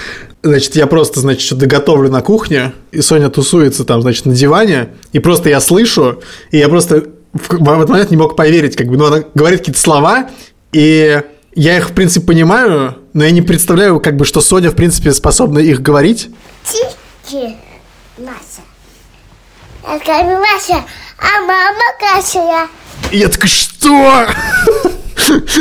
[0.42, 4.94] Значит, я просто, значит, что-то готовлю на кухне, и Соня тусуется там, значит, на диване,
[5.12, 8.88] и просто я слышу, и я просто в, в этот момент не мог поверить, как
[8.88, 10.31] бы, ну, она говорит какие-то слова,
[10.72, 11.22] и
[11.55, 15.12] я их, в принципе, понимаю, но я не представляю, как бы, что Соня, в принципе,
[15.12, 16.31] способна их говорить.
[16.64, 17.57] Тики,
[18.18, 18.62] Мася.
[19.85, 20.85] Я говорю, Мася,
[21.18, 21.83] а мама.
[23.11, 24.26] И я такой, что?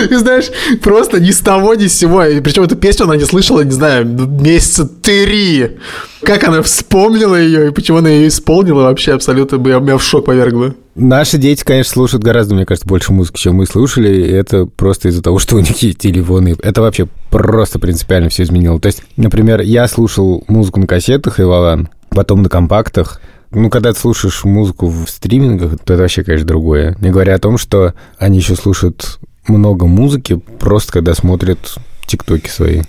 [0.10, 0.46] И знаешь,
[0.82, 2.24] просто ни с того, ни с сего.
[2.26, 5.78] И причем эту песню она не слышала, не знаю, месяца три.
[6.24, 10.26] Как она вспомнила ее и почему она ее исполнила, вообще абсолютно бы- меня в шок
[10.26, 10.76] повергло.
[10.96, 14.10] Наши дети, конечно, слушают гораздо, мне кажется, больше музыки, чем мы слушали.
[14.10, 16.56] И это просто из-за того, что у них есть телефоны.
[16.62, 18.80] Это вообще просто принципиально все изменило.
[18.80, 23.22] То есть, например, я слушал музыку на кассетах и Вован, потом на компактах.
[23.52, 26.96] Ну, когда ты слушаешь музыку в стримингах, то это вообще, конечно, другое.
[27.02, 32.84] Не говоря о том, что они еще слушают много музыки, просто когда смотрят тиктоки свои.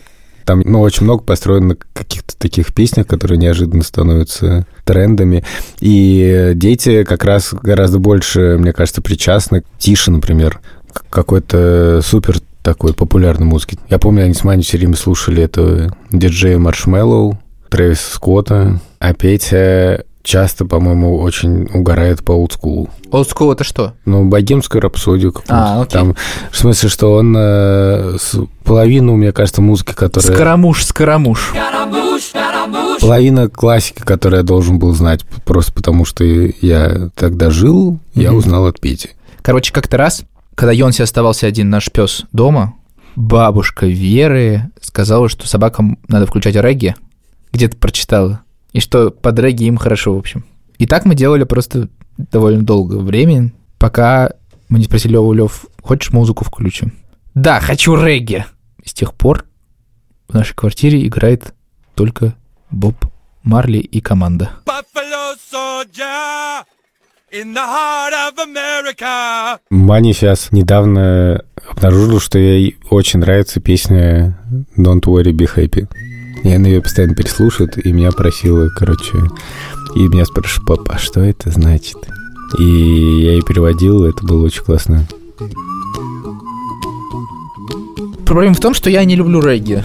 [0.45, 5.45] Там, ну, очень много построено каких-то таких песнях, которые неожиданно становятся трендами.
[5.81, 9.63] И дети как раз гораздо больше, мне кажется, причастны.
[9.79, 10.61] Тише, например,
[11.11, 13.79] какой-то супер такой популярной музыки.
[13.89, 18.81] Я помню, они с Маней все время слушали это диджея Маршмеллоу, Трэвиса Скотта,
[19.19, 22.89] Петя часто, по-моему, очень угорает по олдскулу.
[23.11, 23.95] Олдскул это что?
[24.05, 25.55] Ну, богемскую рапсодию какую-то.
[25.55, 25.93] А, окей.
[25.93, 26.17] Там,
[26.51, 30.33] в смысле, что он э, с- половину, мне кажется, музыки, которая...
[30.33, 31.53] Скоромуш, скоромуш.
[33.01, 38.39] Половина классики, которую я должен был знать, просто потому что я тогда жил, я Мгм.
[38.39, 39.11] узнал от Пети.
[39.43, 40.23] Короче, как-то раз,
[40.55, 42.75] когда Йонси оставался один наш пес дома,
[43.17, 46.95] бабушка Веры сказала, что собакам надо включать регги.
[47.53, 48.41] Где-то прочитала.
[48.73, 50.45] И что под регги им хорошо, в общем.
[50.79, 54.31] И так мы делали просто довольно долго времени, пока
[54.69, 56.93] мы не спросили Лёву, Лёв, хочешь музыку включим?
[57.35, 58.45] Да, хочу регги.
[58.85, 59.45] С тех пор
[60.29, 61.55] в нашей квартире играет
[61.95, 62.35] только
[62.71, 62.97] Боб
[63.43, 64.51] Марли и команда.
[64.67, 66.65] Buffalo soldier
[67.33, 69.59] in the heart of America.
[69.71, 74.39] Маня сейчас недавно обнаружила, что ей очень нравится песня
[74.77, 75.89] «Don't worry, be happy».
[76.43, 79.19] И она ее постоянно переслушивает, и меня просила, короче...
[79.95, 81.97] И меня спрашивают, папа, а что это значит?
[82.59, 85.07] И я ей переводил, это было очень классно.
[88.25, 89.85] Проблема в том, что я не люблю регги.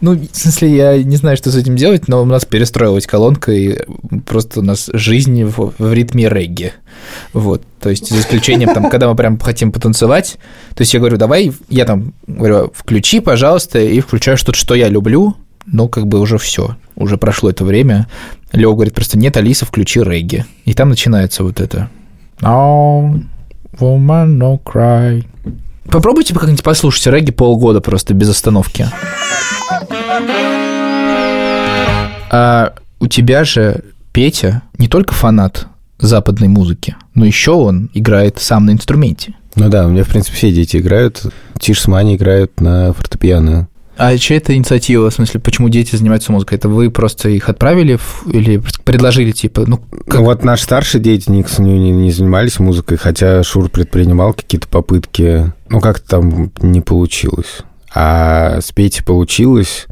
[0.00, 3.50] Ну, в смысле, я не знаю, что с этим делать, но у нас перестроилась колонка,
[3.52, 3.78] и
[4.26, 6.72] просто у нас жизнь в, в ритме регги.
[7.32, 10.38] Вот, то есть за исключением, там, когда мы прям хотим потанцевать,
[10.74, 14.88] то есть я говорю, давай, я там говорю, включи, пожалуйста, и включаю что-то, что я
[14.88, 18.06] люблю, но как бы уже все, уже прошло это время.
[18.52, 20.44] Лева говорит просто, нет, Алиса, включи регги.
[20.64, 21.90] И там начинается вот это.
[22.40, 23.20] No,
[23.78, 25.24] woman, no cry.
[25.90, 28.86] Попробуйте как-нибудь послушать регги полгода просто без остановки.
[32.30, 35.66] А у тебя же Петя не только фанат
[35.98, 39.34] западной музыки, но еще он играет сам на инструменте.
[39.56, 41.22] Ну да, у меня, в принципе, все дети играют.
[41.58, 43.68] Тиш с Маней играют на фортепиано.
[43.96, 45.10] А чья это инициатива?
[45.10, 46.56] В смысле, почему дети занимаются музыкой?
[46.58, 51.28] Это вы просто их отправили в- или предложили, типа, ну, Ну, вот наши старшие дети
[51.30, 55.52] никс не, не- не занимались музыкой, хотя Шур предпринимал какие-то попытки.
[55.68, 57.62] Ну, как-то там не получилось.
[57.94, 59.86] А с Петей получилось,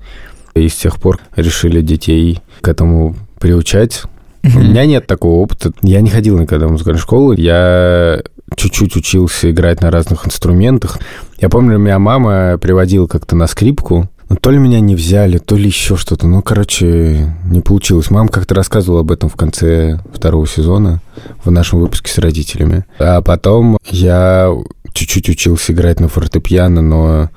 [0.54, 4.02] и с тех пор решили детей к этому приучать.
[4.42, 5.72] У меня нет такого опыта.
[5.82, 7.32] Я не ходил никогда в музыкальную школу.
[7.32, 8.22] Я
[8.54, 10.98] чуть-чуть учился играть на разных инструментах.
[11.38, 14.08] Я помню, меня мама приводила как-то на скрипку.
[14.28, 16.26] Но то ли меня не взяли, то ли еще что-то.
[16.26, 18.10] Ну, короче, не получилось.
[18.10, 21.00] Мама как-то рассказывала об этом в конце второго сезона
[21.44, 22.84] в нашем выпуске с родителями.
[22.98, 24.52] А потом я
[24.92, 27.30] чуть-чуть учился играть на фортепиано, но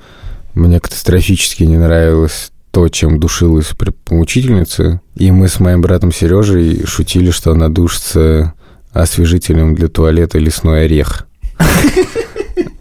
[0.59, 3.71] мне катастрофически не нравилось то, чем душилась
[4.09, 5.01] учительница.
[5.15, 8.53] И мы с моим братом Сережей шутили, что она душится
[8.91, 11.27] освежителем для туалета лесной орех.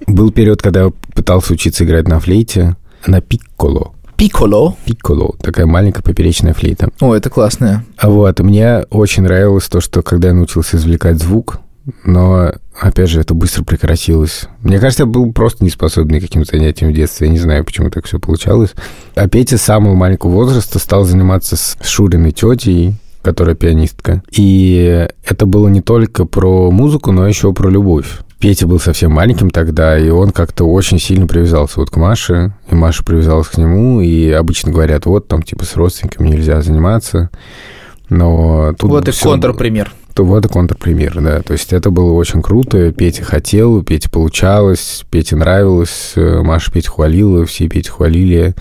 [0.07, 3.93] Был период, когда я пытался учиться играть на флейте, на пикколо.
[4.17, 4.77] Пикколо.
[4.85, 6.91] Пикколо, такая маленькая поперечная флейта.
[7.01, 7.85] О, это классная.
[7.97, 11.61] А вот, мне очень нравилось то, что когда я научился извлекать звук,
[12.05, 14.49] но, опять же, это быстро прекратилось.
[14.63, 17.27] Мне кажется, я был просто не способен к каким-то занятиям в детстве.
[17.27, 18.73] Я не знаю, почему так все получалось.
[19.15, 24.23] А Петя с самого маленького возраста стал заниматься с Шуриной тетей, которая пианистка.
[24.31, 28.21] И это было не только про музыку, но еще про любовь.
[28.39, 32.75] Петя был совсем маленьким тогда, и он как-то очень сильно привязался вот к Маше, и
[32.75, 37.31] Маша привязалась к нему, и обычно говорят, вот там типа с родственниками нельзя заниматься,
[38.09, 41.43] но тут Вот и контрпример то вот контрпример, да.
[41.43, 42.91] То есть это было очень круто.
[42.91, 48.57] Петя хотел, Пете получалось, Пете нравилось, Маша Петя хвалила, все Петя хвалили.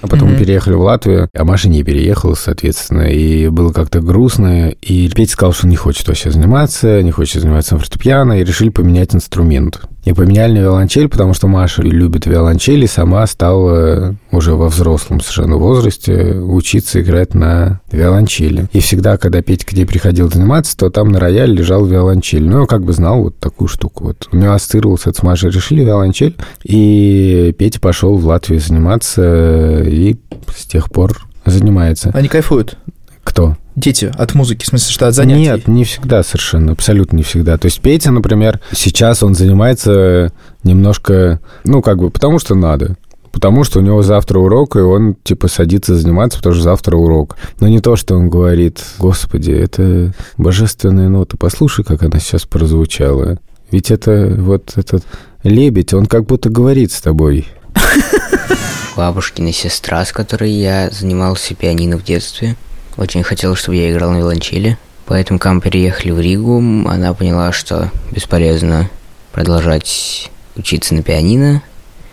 [0.00, 0.38] А потом mm-hmm.
[0.38, 4.68] переехали в Латвию, а Маша не переехала, соответственно, и было как-то грустно.
[4.80, 9.12] И Петя сказал, что не хочет вообще заниматься, не хочет заниматься фортепиано, и решили поменять
[9.12, 9.80] инструмент.
[10.04, 15.20] И поменяли на виолончель, потому что Маша любит виолончель и сама стала уже во взрослом
[15.20, 18.66] совершенно возрасте учиться играть на виолончели.
[18.72, 22.42] И всегда, когда Петя к ней приходил заниматься, то там на рояле лежал виолончель.
[22.42, 24.04] Ну, я как бы знал вот такую штуку.
[24.04, 26.36] Вот у него ассоциировался это с Машей, решили виолончель.
[26.64, 30.16] И Петя пошел в Латвию заниматься и
[30.54, 32.10] с тех пор занимается.
[32.14, 32.76] Они кайфуют?
[33.24, 33.56] Кто?
[33.74, 35.40] Дети от музыки, в смысле, что от занятий?
[35.40, 37.56] Нет, не всегда совершенно, абсолютно не всегда.
[37.56, 40.32] То есть Петя, например, сейчас он занимается
[40.62, 42.96] немножко, ну, как бы, потому что надо.
[43.32, 47.36] Потому что у него завтра урок, и он, типа, садится заниматься, потому что завтра урок.
[47.60, 53.38] Но не то, что он говорит, господи, это божественная нота, послушай, как она сейчас прозвучала.
[53.70, 55.04] Ведь это вот этот
[55.42, 57.48] лебедь, он как будто говорит с тобой.
[58.96, 62.54] Бабушкина сестра, с которой я занимался пианино в детстве,
[62.96, 64.78] очень хотела, чтобы я играл на виолончели.
[65.06, 68.88] Поэтому, когда мы переехали в Ригу, она поняла, что бесполезно
[69.32, 71.62] продолжать учиться на пианино.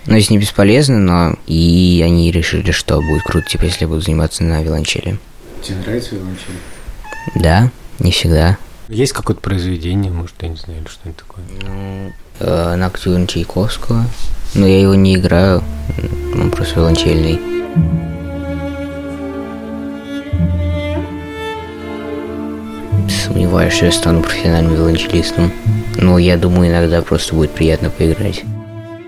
[0.05, 4.01] Ну, если не бесполезно, но и они решили, что будет круто, типа, если я буду
[4.01, 5.19] заниматься на виолончели.
[5.61, 6.53] Тебе нравится виолончель?
[7.35, 8.57] Да, не всегда.
[8.87, 11.45] Есть какое-то произведение, может, я не знаю, или что-нибудь такое?
[11.61, 14.05] Ну, э, Ноктюрн Чайковского.
[14.55, 15.63] Но я его не играю,
[16.33, 18.18] он просто виолончельный.
[23.09, 25.51] Сомневаюсь, что я стану профессиональным виолончелистом.
[25.97, 28.43] Но я думаю, иногда просто будет приятно поиграть.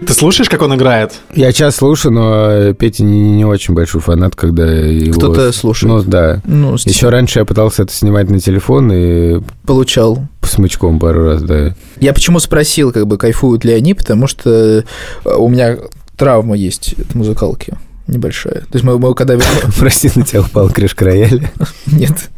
[0.06, 1.14] Ты слушаешь, как он играет?
[1.36, 5.14] Я сейчас слушаю, но Петя не, не очень большой фанат, когда его...
[5.14, 5.94] Кто-то слушает.
[5.94, 6.42] Ну, да.
[6.44, 9.42] Ну, Еще раньше я пытался это снимать на телефон и...
[9.66, 10.24] Получал.
[10.42, 11.76] Смычком пару раз, да.
[12.00, 14.84] Я почему спросил, как бы, кайфуют ли они, потому что
[15.24, 15.78] у меня
[16.18, 17.78] травма есть от музыкалки
[18.12, 18.62] небольшая.
[18.62, 19.38] То есть мы, мы когда...
[19.80, 21.52] Прости, на тебя упал крышка рояля?
[21.88, 22.30] Нет.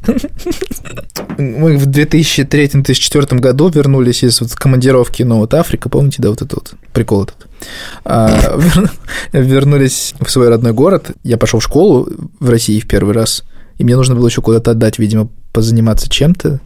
[1.37, 6.53] Мы в 2003-2004 году вернулись из вот командировки, ну, вот Африка, помните, да, вот этот
[6.53, 7.47] вот прикол этот.
[8.05, 8.91] А, вер...
[9.31, 11.11] Вернулись в свой родной город.
[11.23, 12.07] Я пошел в школу
[12.39, 13.43] в России в первый раз,
[13.77, 16.59] и мне нужно было еще куда-то отдать, видимо, позаниматься чем-то.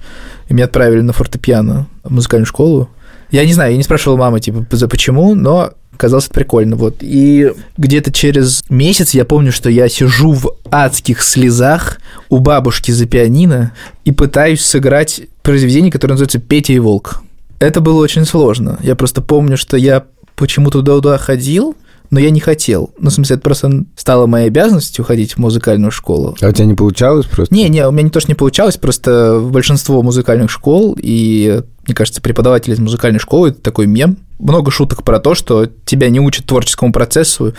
[0.49, 2.89] И меня отправили на фортепиано в музыкальную школу.
[3.31, 6.75] Я не знаю, я не спрашивал мамы, типа, за почему, но казалось это прикольно.
[6.75, 6.97] Вот.
[7.01, 13.05] И где-то через месяц я помню, что я сижу в адских слезах у бабушки за
[13.05, 13.73] пианино
[14.05, 17.21] и пытаюсь сыграть произведение, которое называется «Петя и волк».
[17.59, 18.77] Это было очень сложно.
[18.83, 20.05] Я просто помню, что я
[20.35, 21.75] почему-то туда ходил,
[22.09, 22.91] но я не хотел.
[22.99, 26.35] Ну, в смысле, это просто стало моей обязанностью ходить в музыкальную школу.
[26.41, 27.53] А у тебя не получалось просто?
[27.53, 31.95] Не, не, у меня не то, что не получалось, просто большинство музыкальных школ, и, мне
[31.95, 34.17] кажется, преподаватели из музыкальной школы– это такой мем.
[34.39, 37.53] Много шуток про то, что тебя не учат творческому процессу,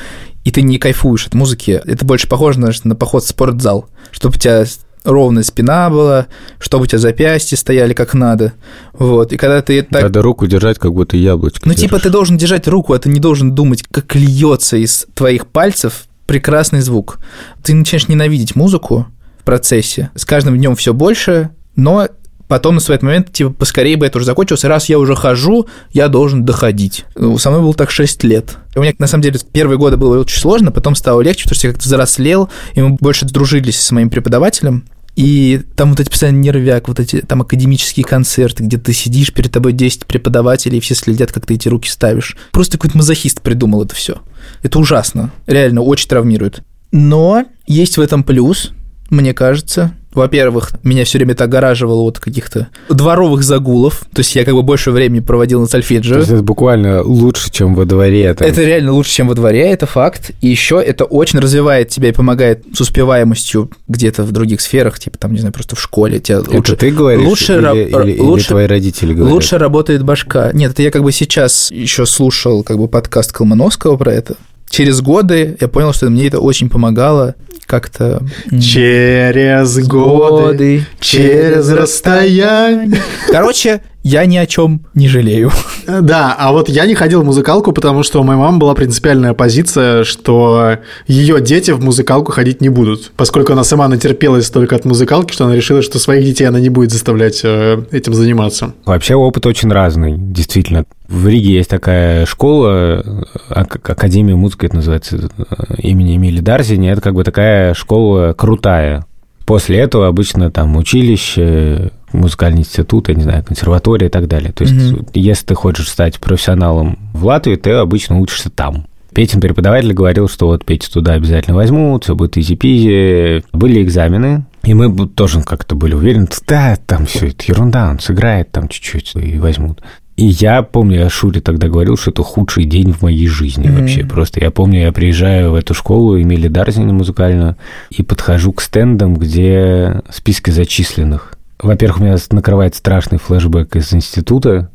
[0.44, 1.80] и ты не кайфуешь от музыки.
[1.84, 4.64] Это больше похоже на, на поход в спортзал, чтобы у тебя
[5.04, 6.26] ровная спина была,
[6.58, 8.52] чтобы у тебя запястья стояли как надо.
[8.92, 9.32] Вот.
[9.32, 10.02] И когда ты так...
[10.02, 11.88] Надо руку держать, как будто яблочко Ну, держишь.
[11.88, 16.04] типа, ты должен держать руку, а ты не должен думать, как льется из твоих пальцев
[16.26, 17.18] прекрасный звук.
[17.62, 19.06] Ты начинаешь ненавидеть музыку
[19.40, 20.10] в процессе.
[20.14, 22.08] С каждым днем все больше, но
[22.48, 26.08] потом на свой момент, типа, поскорее бы это уже закончилось, раз я уже хожу, я
[26.08, 27.04] должен доходить.
[27.14, 28.56] Ну, Со мной было так 6 лет.
[28.74, 31.66] У меня, на самом деле, первые годы было очень сложно, потом стало легче, потому что
[31.68, 34.84] я как-то взрослел, и мы больше дружились с моим преподавателем,
[35.18, 39.50] И там вот эти постоянно нервяк, вот эти там академические концерты, где ты сидишь, перед
[39.50, 42.36] тобой 10 преподавателей, и все следят, как ты эти руки ставишь.
[42.52, 44.18] Просто какой-то мазохист придумал это все.
[44.62, 45.32] Это ужасно.
[45.48, 46.62] Реально, очень травмирует.
[46.92, 48.70] Но есть в этом плюс,
[49.10, 49.92] мне кажется.
[50.14, 54.00] Во-первых, меня все время это огораживало от каких-то дворовых загулов.
[54.12, 56.14] То есть я как бы больше времени проводил на сольфеджио.
[56.14, 58.32] То есть это буквально лучше, чем во дворе.
[58.34, 58.48] там.
[58.48, 60.32] Это реально лучше, чем во дворе, это факт.
[60.40, 65.18] И еще это очень развивает тебя и помогает с успеваемостью где-то в других сферах, типа
[65.18, 66.18] там, не знаю, просто в школе.
[66.18, 69.32] Тебя Это лучше, ты говоришь лучше, или, раб- или- или лучше- твои родители говорят?
[69.34, 70.50] лучше работает башка.
[70.52, 74.34] Нет, это я как бы сейчас еще слушал как бы подкаст Колмановского про это.
[74.68, 77.34] Через годы я понял, что мне это очень помогало
[77.66, 78.22] как-то...
[78.50, 83.00] Через годы, через расстояние.
[83.30, 85.50] Короче, я ни о чем не жалею.
[85.86, 89.32] Да, а вот я не ходил в музыкалку, потому что у моей мамы была принципиальная
[89.34, 94.84] позиция, что ее дети в музыкалку ходить не будут, поскольку она сама натерпелась только от
[94.84, 98.74] музыкалки, что она решила, что своих детей она не будет заставлять э, этим заниматься.
[98.84, 100.84] Вообще опыт очень разный, действительно.
[101.08, 106.90] В Риге есть такая школа, э, ак- Академия музыки это называется, э, имени Эмили Дарзини.
[106.90, 109.06] Это как бы такая школа крутая.
[109.48, 114.52] После этого обычно там училище, музыкальный институт, я не знаю, консерватория и так далее.
[114.52, 115.06] То есть, Мгм.
[115.14, 118.84] если ты хочешь стать профессионалом в Латвии, ты обычно учишься там.
[119.14, 123.42] Петин преподаватель говорил, что вот Петю туда обязательно возьмут, все будет изи-пизи.
[123.54, 128.52] Были экзамены, и мы тоже как-то были уверены, да, там все это ерунда, он сыграет
[128.52, 129.80] там чуть-чуть и возьмут.
[130.18, 133.78] И я помню, я Шуре тогда говорил, что это худший день в моей жизни Мгм.
[133.78, 134.04] вообще.
[134.04, 137.56] Просто я помню, я приезжаю в эту школу, Эмили Дарзини музыкальную,
[137.90, 141.34] и подхожу к стендам, где списки зачисленных.
[141.60, 144.70] Во-первых, у меня накрывает страшный флешбэк из института.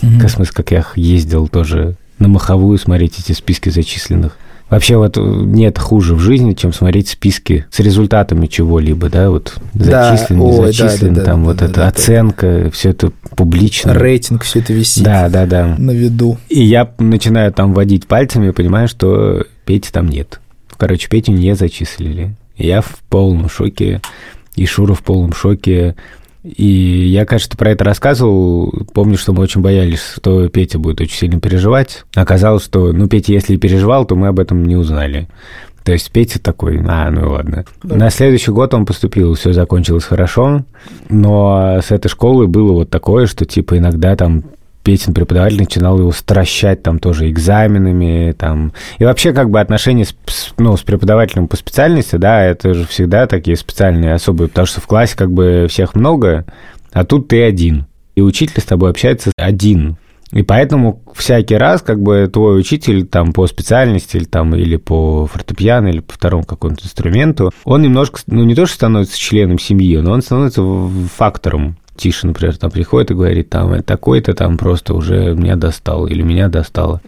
[0.00, 4.38] В смысле, как я ездил тоже на маховую смотреть эти списки зачисленных.
[4.72, 9.54] Вообще вот э, нет хуже в жизни, чем смотреть списки с результатами чего-либо, да, вот
[9.74, 11.88] Да, зачислен, не ой, да, зачислен, да, да, там да, вот да, эта да, да.
[11.88, 13.92] оценка, все это публично.
[13.92, 15.74] Рейтинг, все это висит Да, да, да.
[15.76, 16.38] на виду.
[16.48, 20.40] И я начинаю там водить пальцами и понимаю, что Пети там нет.
[20.78, 22.34] Короче, Петю не зачислили.
[22.56, 24.00] Я в полном шоке,
[24.56, 25.96] и Шура в полном шоке.
[26.44, 28.86] И я, кажется, про это рассказывал.
[28.92, 32.04] Помню, что мы очень боялись, что Петя будет очень сильно переживать.
[32.14, 35.28] Оказалось, что, ну, Петя, если и переживал, то мы об этом не узнали.
[35.84, 37.64] То есть Петя такой, а, ну ладно.
[37.82, 40.64] На следующий год он поступил, все закончилось хорошо,
[41.08, 44.44] но с этой школы было вот такое, что типа иногда там
[44.82, 48.72] Петин преподаватель начинал его стращать там тоже экзаменами, там.
[48.98, 50.14] И вообще как бы отношения с,
[50.58, 54.86] ну, с преподавателем по специальности, да, это же всегда такие специальные, особые, потому что в
[54.86, 56.44] классе как бы всех много,
[56.92, 57.86] а тут ты один.
[58.14, 59.96] И учитель с тобой общается один.
[60.32, 65.26] И поэтому всякий раз, как бы, твой учитель там по специальности или там или по
[65.26, 69.98] фортепиано, или по второму какому-то инструменту, он немножко, ну, не то, что становится членом семьи,
[69.98, 70.62] но он становится
[71.14, 71.76] фактором.
[72.02, 76.20] Тише, например, там приходит и говорит, там, «Э, такой-то там просто уже меня достал или
[76.22, 77.00] меня достало.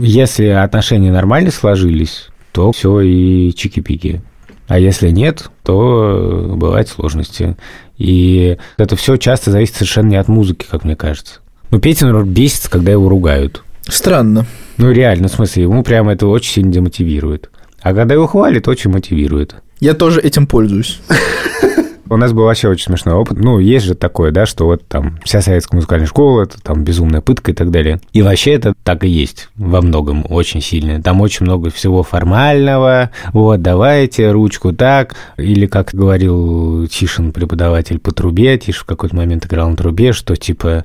[0.00, 4.22] Если отношения нормально сложились, то все и чики-пики.
[4.66, 7.56] А если нет, то бывают сложности.
[7.96, 11.34] И это все часто зависит совершенно не от музыки, как мне кажется.
[11.70, 13.62] Ну, Петя, например, бесится, когда его ругают.
[13.86, 14.46] Странно.
[14.78, 17.50] Ну, реально, в смысле, ему прямо это очень сильно демотивирует.
[17.82, 19.54] А когда его хвалит, очень мотивирует.
[19.78, 21.00] Я тоже этим пользуюсь.
[22.08, 23.38] У нас был вообще очень смешной опыт.
[23.38, 27.20] Ну, есть же такое, да, что вот там вся советская музыкальная школа, это там безумная
[27.20, 28.00] пытка и так далее.
[28.12, 31.02] И вообще это так и есть во многом очень сильно.
[31.02, 33.10] Там очень много всего формального.
[33.32, 35.16] Вот, давайте ручку так.
[35.38, 40.36] Или, как говорил Тишин, преподаватель по трубе, Тиш в какой-то момент играл на трубе, что
[40.36, 40.84] типа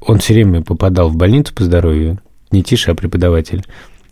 [0.00, 2.18] он все время попадал в больницу по здоровью.
[2.50, 3.64] Не Тиша, а преподаватель.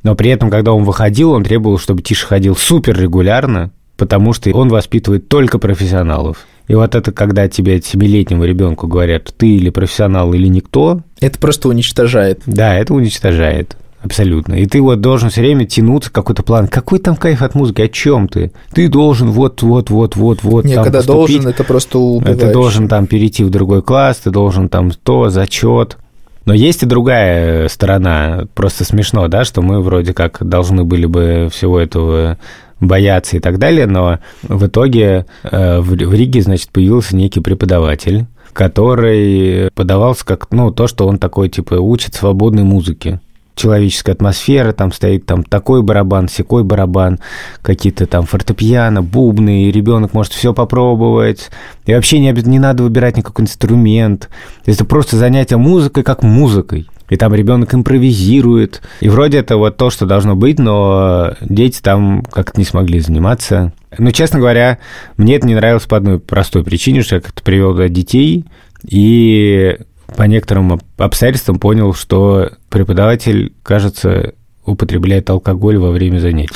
[0.03, 4.51] Но при этом, когда он выходил, он требовал, чтобы Тиша ходил супер регулярно, потому что
[4.51, 6.47] он воспитывает только профессионалов.
[6.69, 11.69] И вот это, когда тебе, семилетнему ребенку говорят, ты или профессионал, или никто, Это просто
[11.69, 12.43] уничтожает.
[12.47, 13.77] да, это уничтожает.
[14.03, 14.55] Абсолютно.
[14.55, 16.69] И ты вот должен все время тянуться какой-то план.
[16.69, 17.81] Какой там кайф от музыки?
[17.81, 18.53] О чем ты?
[18.73, 20.65] Ты должен вот, вот, вот, вот, вот.
[20.65, 21.37] Не, там когда поступить.
[21.37, 22.39] должен, это просто убиваешь.
[22.39, 25.97] Ты должен там перейти в другой класс, ты должен там то, зачет.
[26.45, 28.47] Но есть и другая сторона.
[28.55, 32.39] Просто смешно, да, что мы вроде как должны были бы всего этого
[32.81, 39.71] бояться и так далее, но в итоге э, в Риге, значит, появился некий преподаватель, который
[39.75, 43.21] подавался как, ну, то, что он такой, типа, учит свободной музыке
[43.57, 47.19] человеческая атмосфера, там стоит там такой барабан, секой барабан,
[47.63, 51.51] какие-то там фортепиано, бубны, и ребенок может все попробовать.
[51.87, 54.29] И вообще не, не надо выбирать никакой инструмент.
[54.67, 56.87] Это просто занятие музыкой как музыкой.
[57.09, 58.83] И там ребенок импровизирует.
[59.01, 63.73] И вроде это вот то, что должно быть, но дети там как-то не смогли заниматься.
[63.99, 64.79] Ну, честно говоря,
[65.17, 68.45] мне это не нравилось по одной простой причине, что я как-то привел туда детей,
[68.87, 69.77] и
[70.17, 74.33] по некоторым обстоятельствам понял, что преподаватель, кажется,
[74.65, 76.55] употребляет алкоголь во время занятий.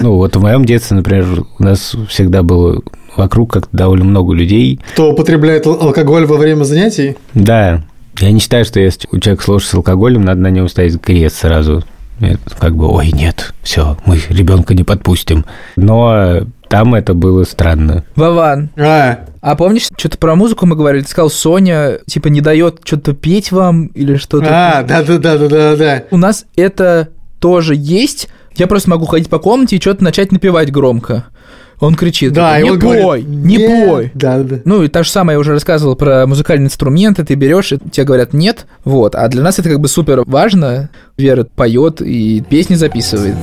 [0.00, 2.82] Ну, вот в моем детстве, например, у нас всегда было
[3.16, 4.80] вокруг как-то довольно много людей.
[4.94, 7.16] Кто употребляет ал- алкоголь во время занятий?
[7.34, 7.84] Да,
[8.18, 11.36] я не считаю, что если у человека сложно с алкоголем, надо на него ставить крест
[11.36, 11.82] сразу.
[12.20, 15.44] Это как бы, ой, нет, все, мы ребенка не подпустим.
[15.76, 18.04] Но там это было странно.
[18.14, 21.02] Вован, А, а помнишь, что-то про музыку мы говорили?
[21.02, 24.46] Ты сказал, Соня, типа, не дает что-то петь вам или что-то.
[24.48, 26.04] а, да-да-да-да-да.
[26.10, 27.08] У нас это
[27.40, 28.28] тоже есть.
[28.54, 31.24] Я просто могу ходить по комнате и что-то начать напевать громко.
[31.82, 33.88] Он кричит, Да, не пой, говорит, не «Нет».
[33.88, 34.10] пой.
[34.14, 34.60] Да-да.
[34.64, 38.06] Ну, и та же самое я уже рассказывал про музыкальные инструменты, ты берешь, и тебе
[38.06, 39.16] говорят нет, вот.
[39.16, 40.90] А для нас это как бы супер важно.
[41.18, 43.34] Вера поет и песни записывает.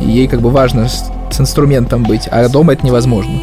[0.00, 3.40] Ей как бы важно с инструментом быть, а дома это невозможно.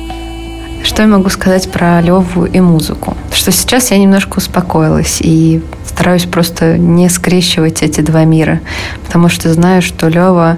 [0.87, 3.17] Что я могу сказать про Леву и музыку?
[3.33, 8.61] Что сейчас я немножко успокоилась и стараюсь просто не скрещивать эти два мира,
[9.05, 10.57] потому что знаю, что Лева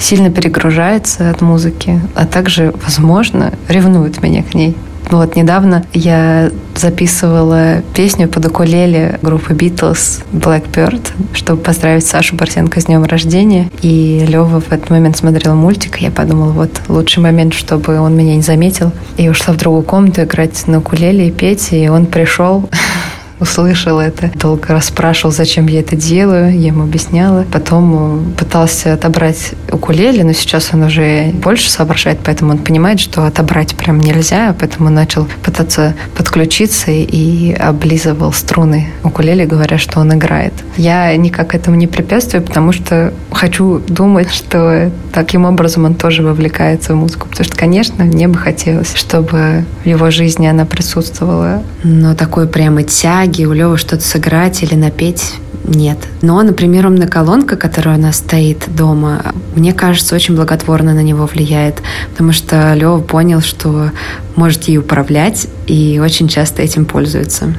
[0.00, 4.74] сильно перегружается от музыки, а также, возможно, ревнует меня к ней.
[5.10, 12.84] Вот недавно я записывала песню под укулеле группы Beatles Blackbird, чтобы поздравить Сашу Барсенко с
[12.84, 13.70] днем рождения.
[13.82, 18.16] И Лева в этот момент смотрел мультик, и я подумала, вот лучший момент, чтобы он
[18.16, 18.92] меня не заметил.
[19.16, 22.68] И ушла в другую комнату играть на укулеле и петь, и он пришел
[23.40, 27.44] услышал это, долго расспрашивал, зачем я это делаю, я ему объясняла.
[27.52, 33.24] Потом э, пытался отобрать укулеле, но сейчас он уже больше соображает, поэтому он понимает, что
[33.24, 40.52] отобрать прям нельзя, поэтому начал пытаться подключиться и облизывал струны укулеле, говоря, что он играет.
[40.76, 46.94] Я никак этому не препятствую, потому что хочу думать, что таким образом он тоже вовлекается
[46.94, 47.28] в музыку.
[47.28, 51.62] Потому что, конечно, мне бы хотелось, чтобы в его жизни она присутствовала.
[51.82, 55.98] Но такой прямо тяги у Лёвы что-то сыграть или напеть нет.
[56.22, 57.08] Но, например, умная
[57.56, 63.00] которая у нас стоит дома, мне кажется, очень благотворно на него влияет, потому что Лёва
[63.00, 63.90] понял, что
[64.36, 67.54] может ей управлять и очень часто этим пользуется.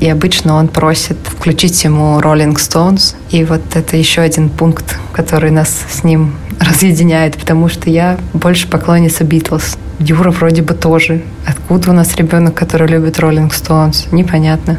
[0.00, 3.14] И обычно он просит включить ему Rolling Stones.
[3.30, 8.68] И вот это еще один пункт, который нас с ним разъединяет, потому что я больше
[8.68, 9.76] поклонница Битлз.
[9.98, 11.22] Юра вроде бы тоже.
[11.46, 14.06] Откуда у нас ребенок, который любит Rolling Stones?
[14.12, 14.78] Непонятно.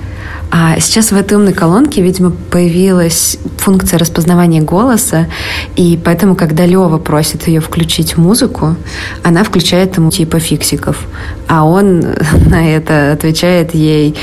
[0.52, 5.28] А сейчас в этой умной колонке, видимо, появилась функция распознавания голоса,
[5.76, 8.76] и поэтому, когда Лева просит ее включить музыку,
[9.22, 11.06] она включает ему типа фиксиков,
[11.48, 12.00] а он
[12.48, 14.16] на это отвечает ей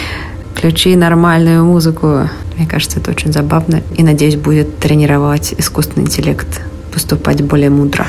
[0.54, 2.28] включи нормальную музыку.
[2.56, 3.82] Мне кажется, это очень забавно.
[3.96, 8.06] И, надеюсь, будет тренировать искусственный интеллект поступать более мудро.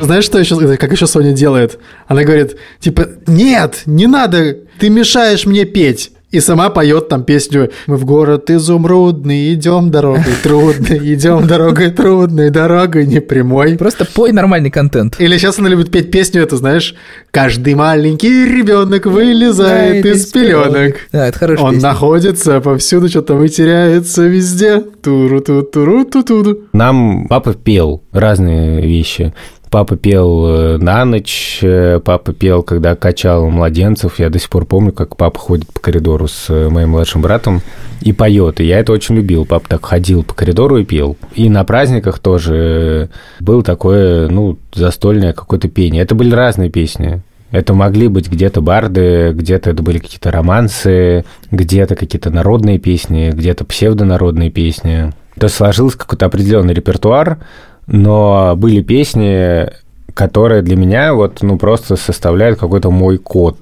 [0.00, 1.78] Знаешь, что еще, как еще Соня делает?
[2.06, 6.12] Она говорит, типа, нет, не надо, ты мешаешь мне петь.
[6.32, 12.50] И сама поет там песню «Мы в город изумрудный, идем дорогой трудной, идем дорогой трудной,
[12.50, 13.78] дорогой непрямой».
[13.78, 15.16] Просто пой нормальный контент.
[15.20, 16.96] Или сейчас она любит петь песню эту, знаешь,
[17.30, 20.96] «Каждый маленький ребенок вылезает Да, из пеленок».
[21.12, 21.88] Да, это хорошая Он песня.
[21.90, 24.80] находится повсюду, что-то вытеряется везде.
[24.80, 29.32] туру ту туру ту туду Нам папа пел разные вещи.
[29.70, 34.18] Папа пел э, на ночь, э, папа пел, когда качал младенцев.
[34.20, 37.62] Я до сих пор помню, как папа ходит по коридору с э, моим младшим братом
[38.00, 38.60] и поет.
[38.60, 39.44] И я это очень любил.
[39.44, 41.16] Папа так ходил по коридору и пел.
[41.34, 43.10] И на праздниках тоже
[43.40, 46.02] было такое, ну, застольное какое-то пение.
[46.02, 47.22] Это были разные песни.
[47.50, 53.64] Это могли быть где-то барды, где-то это были какие-то романсы, где-то какие-то народные песни, где-то
[53.64, 55.12] псевдонародные песни.
[55.38, 57.38] То есть сложился какой-то определенный репертуар,
[57.86, 59.68] но были песни,
[60.14, 63.58] которые для меня вот, ну, просто составляют какой-то мой код.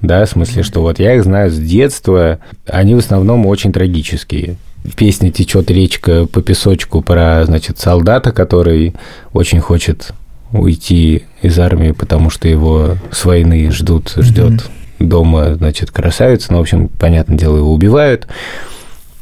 [0.00, 4.56] Да, в смысле, что вот я их знаю с детства, они в основном очень трагические.
[4.84, 8.94] В песне течет речка по песочку про, значит, солдата, который
[9.32, 10.12] очень хочет
[10.52, 14.70] уйти из армии, потому что его с войны ждут, ждет
[15.00, 16.52] дома, значит, красавица.
[16.52, 18.28] Ну, в общем, понятное дело, его убивают.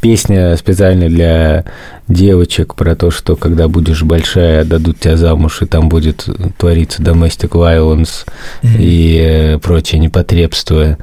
[0.04, 1.64] Песня специально для
[2.08, 6.28] девочек про то, что когда будешь большая, отдадут тебя замуж, и там будет
[6.58, 8.26] твориться domestic violence
[8.62, 10.98] и э, прочее непотребство.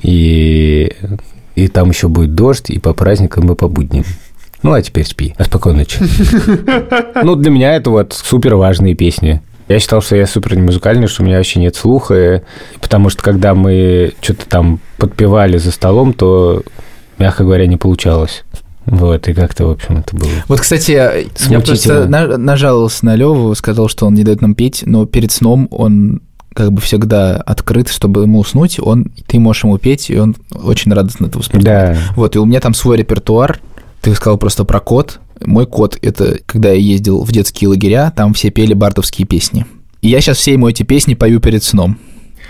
[0.00, 0.90] И,
[1.56, 4.04] и там еще будет дождь, и по праздникам, и по будням.
[4.62, 5.34] Ну, а теперь спи.
[5.36, 5.98] А спокойной ночи.
[7.22, 9.42] Ну, для меня это вот супер важные песни.
[9.68, 12.42] Я считал, что я супер не музыкальный, что у меня вообще нет слуха,
[12.80, 16.62] потому что когда мы что-то там подпевали за столом, то,
[17.18, 18.44] мягко говоря, не получалось.
[18.86, 20.30] Вот, и как-то, в общем, это было.
[20.48, 24.82] Вот, кстати, я просто на- нажаловался на Леву, сказал, что он не дает нам петь,
[24.86, 26.22] но перед сном он
[26.54, 30.92] как бы всегда открыт, чтобы ему уснуть, он, ты можешь ему петь, и он очень
[30.92, 31.96] радостно это воспринимает.
[31.96, 32.14] Да.
[32.16, 33.60] Вот, и у меня там свой репертуар.
[34.00, 35.20] Ты сказал просто про кот.
[35.44, 39.66] Мой кот– это когда я ездил в детские лагеря, там все пели бардовские песни.
[40.02, 41.98] И я сейчас все ему эти песни пою перед сном.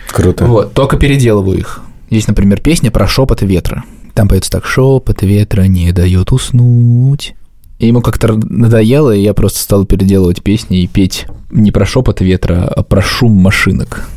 [0.08, 0.46] Круто.
[0.46, 1.82] Вот, только переделываю их.
[2.10, 3.84] Есть, например, песня про шепот ветра.
[4.18, 7.36] Там поется так «Шепот ветра не дает уснуть».
[7.78, 12.20] И ему как-то надоело, и я просто стал переделывать песни и петь не про шепот
[12.20, 14.08] ветра, а про шум машинок.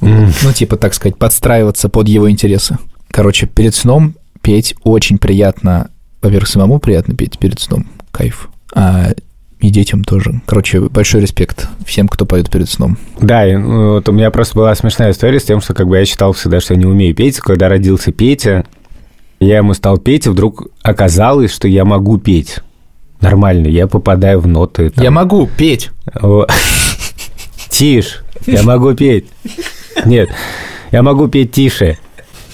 [0.00, 0.32] М.
[0.42, 2.78] Ну, типа, так сказать, подстраиваться под его интересы.
[3.08, 5.90] Короче, перед сном петь очень приятно.
[6.22, 7.86] Во-первых, самому приятно петь перед сном.
[8.10, 8.48] Кайф.
[8.74, 9.12] А
[9.60, 10.42] и детям тоже.
[10.46, 12.98] Короче, большой респект всем, кто поет перед сном.
[13.20, 15.98] Да, и, ну, вот у меня просто была смешная история с тем, что как бы
[15.98, 17.38] я считал всегда, что я не умею петь.
[17.38, 18.66] Когда родился Петя,
[19.40, 22.58] я ему стал петь, и вдруг оказалось, что я могу петь.
[23.20, 24.90] Нормально, я попадаю в ноты.
[24.90, 25.02] там.
[25.02, 25.90] Я могу петь.
[27.70, 29.26] Тише, я могу петь.
[30.04, 30.30] Нет,
[30.92, 31.98] я могу петь тише.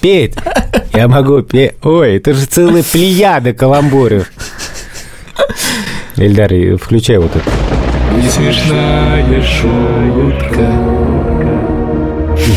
[0.01, 0.35] Петь,
[0.95, 1.75] я могу петь.
[1.83, 4.33] Ой, это же целая плеяда каламбуров.
[6.17, 7.51] Эльдар, включай вот это.
[8.31, 10.73] Смешная шутка.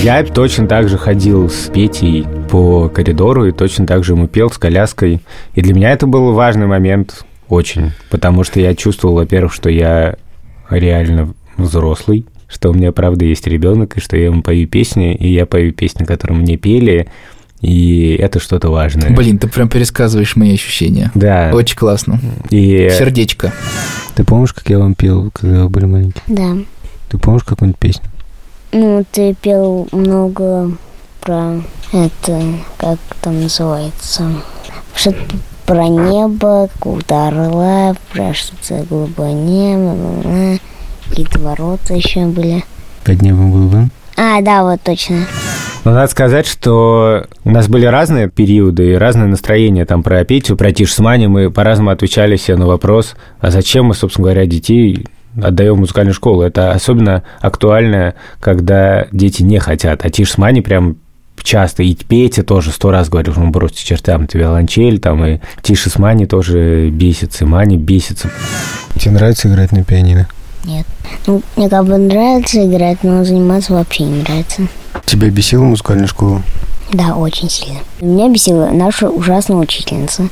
[0.01, 2.25] Я точно так же ходил с Петей
[2.55, 5.19] по коридору и точно так же ему пел с коляской.
[5.55, 10.15] И для меня это был важный момент очень, потому что я чувствовал, во-первых, что я
[10.69, 15.33] реально взрослый, что у меня, правда, есть ребенок, и что я ему пою песни, и
[15.33, 17.09] я пою песни, которые мне пели,
[17.59, 19.09] и это что-то важное.
[19.09, 21.11] Блин, ты прям пересказываешь мои ощущения.
[21.13, 21.51] Да.
[21.53, 22.21] Очень классно.
[22.51, 23.51] И Сердечко.
[24.15, 26.23] ты помнишь, как я вам пел, когда вы были маленькие?
[26.27, 26.55] Да.
[27.09, 28.05] Ты помнишь какую-нибудь песню?
[28.71, 30.71] Ну, ты пел много
[31.25, 31.55] про
[31.91, 32.41] это,
[32.77, 34.23] как там называется,
[34.95, 35.17] что-то
[35.65, 40.57] про небо, какого-то орла, про что-то голубое небо, бла-бла.
[41.09, 42.63] какие-то ворота еще были.
[43.03, 43.91] Под небом голубым?
[44.17, 45.25] А, да, вот точно.
[45.83, 50.55] Но надо сказать, что у нас были разные периоды и разные настроения там про Петю,
[50.55, 51.27] про Тиш с Мани.
[51.27, 55.07] Мы по-разному отвечали себе на вопрос, а зачем мы, собственно говоря, детей
[55.41, 56.43] отдаем в музыкальную школу.
[56.43, 60.05] Это особенно актуально, когда дети не хотят.
[60.05, 60.97] А Тиш с Мани прям
[61.43, 65.39] часто, и Петя тоже сто раз говорил, что он бросьте чертям, ты виолончель, там, и
[65.61, 68.29] Тиша с Мани тоже бесится, и Мани бесится.
[68.99, 70.27] Тебе нравится играть на пианино?
[70.63, 70.85] Нет.
[71.27, 74.63] Ну, мне как бы нравится играть, но заниматься вообще не нравится.
[75.05, 76.41] Тебя бесила музыкальная школа?
[76.91, 77.79] Да, очень сильно.
[78.01, 80.29] Меня бесила наша ужасная учительница.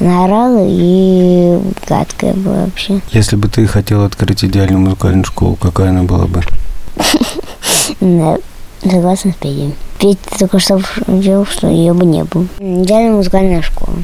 [0.00, 3.00] Она орала и гадкая была вообще.
[3.10, 6.42] Если бы ты хотел открыть идеальную музыкальную школу, какая она была бы?
[8.00, 8.38] Да,
[8.82, 9.74] согласна с Петей.
[9.98, 12.46] Петя только что говорил, что ее бы не было.
[12.58, 13.96] Идеальная музыкальная школа.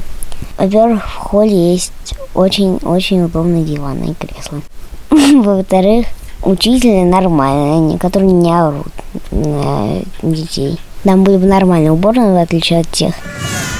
[0.57, 1.91] Во-первых, в холле есть
[2.33, 4.61] очень-очень удобные диваны и кресла.
[5.09, 6.07] Во-вторых,
[6.43, 8.91] учителя нормальные, они, которые не орут
[9.31, 10.79] на детей.
[11.03, 13.15] Там были бы нормальные уборные, в отличие от тех.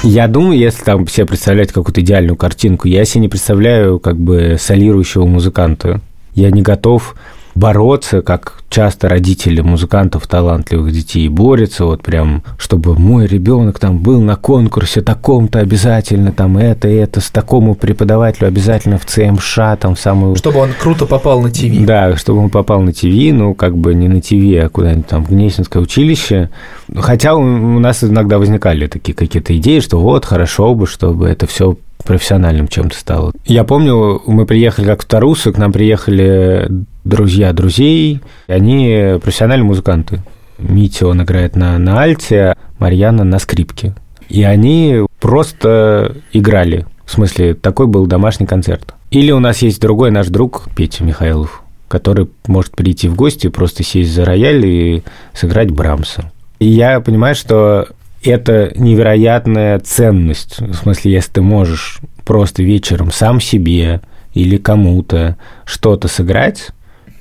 [0.02, 4.56] Я думаю, если там себе представлять какую-то идеальную картинку, я себе не представляю как бы
[4.58, 6.00] солирующего музыканта.
[6.34, 7.14] Я не готов
[7.54, 14.20] бороться, как часто родители музыкантов, талантливых детей борются, вот прям, чтобы мой ребенок там был
[14.22, 20.00] на конкурсе таком-то обязательно, там это, это, с такому преподавателю обязательно в ЦМШ, там в
[20.00, 20.36] самую...
[20.36, 21.84] Чтобы он круто попал на ТВ.
[21.84, 25.24] Да, чтобы он попал на ТВ, ну, как бы не на ТВ, а куда-нибудь там
[25.24, 26.50] в Гнесинское училище.
[26.94, 27.42] Хотя у,
[27.78, 32.96] нас иногда возникали такие какие-то идеи, что вот, хорошо бы, чтобы это все профессиональным чем-то
[32.96, 33.32] стало.
[33.44, 36.68] Я помню, мы приехали как в Тарусу, к нам приехали
[37.04, 40.20] друзья друзей, они профессиональные музыканты.
[40.58, 43.94] Митя, он играет на, на альте, Марьяна на скрипке.
[44.28, 46.86] И они просто играли.
[47.04, 48.94] В смысле, такой был домашний концерт.
[49.10, 53.82] Или у нас есть другой наш друг, Петя Михайлов, который может прийти в гости, просто
[53.82, 55.02] сесть за рояль и
[55.34, 56.32] сыграть Брамса.
[56.58, 57.88] И я понимаю, что
[58.24, 60.60] это невероятная ценность.
[60.60, 64.00] В смысле, если ты можешь просто вечером сам себе
[64.32, 66.70] или кому-то что-то сыграть,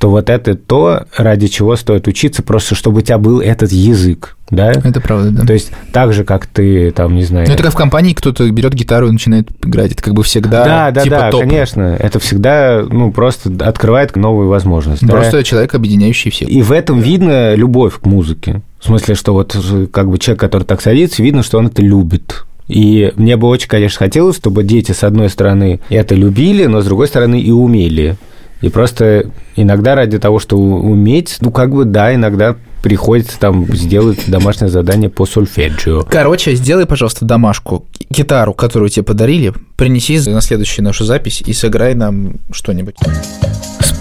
[0.02, 4.36] то вот это то, ради чего стоит учиться, просто чтобы у тебя был этот язык,
[4.50, 4.72] да?
[4.72, 5.46] Это правда, да.
[5.46, 7.46] То есть так же, как ты, там, не знаю...
[7.48, 9.92] Ну, это как в компании кто-то берет гитару и начинает играть.
[9.92, 11.42] Это как бы всегда да, да, типа да, топ.
[11.42, 11.96] конечно.
[12.00, 15.06] Это всегда, ну, просто открывает новые возможности.
[15.06, 15.14] да.
[15.14, 16.50] Просто человек, объединяющий всех.
[16.50, 18.64] И в этом видно любовь к музыке.
[18.80, 19.56] В смысле, что вот
[19.94, 22.44] как бы человек, который так садится, видно, что он это любит.
[22.68, 26.86] И мне бы очень, конечно, хотелось, чтобы дети, с одной стороны, это любили, но с
[26.86, 28.18] другой стороны и умели.
[28.62, 34.30] И просто иногда ради того, чтобы уметь, ну, как бы, да, иногда приходится там сделать
[34.30, 36.04] домашнее задание по сольфеджио.
[36.10, 37.86] Короче, сделай, пожалуйста, домашку.
[38.10, 42.96] Гитару, которую тебе подарили, принеси на следующую нашу запись и сыграй нам что-нибудь.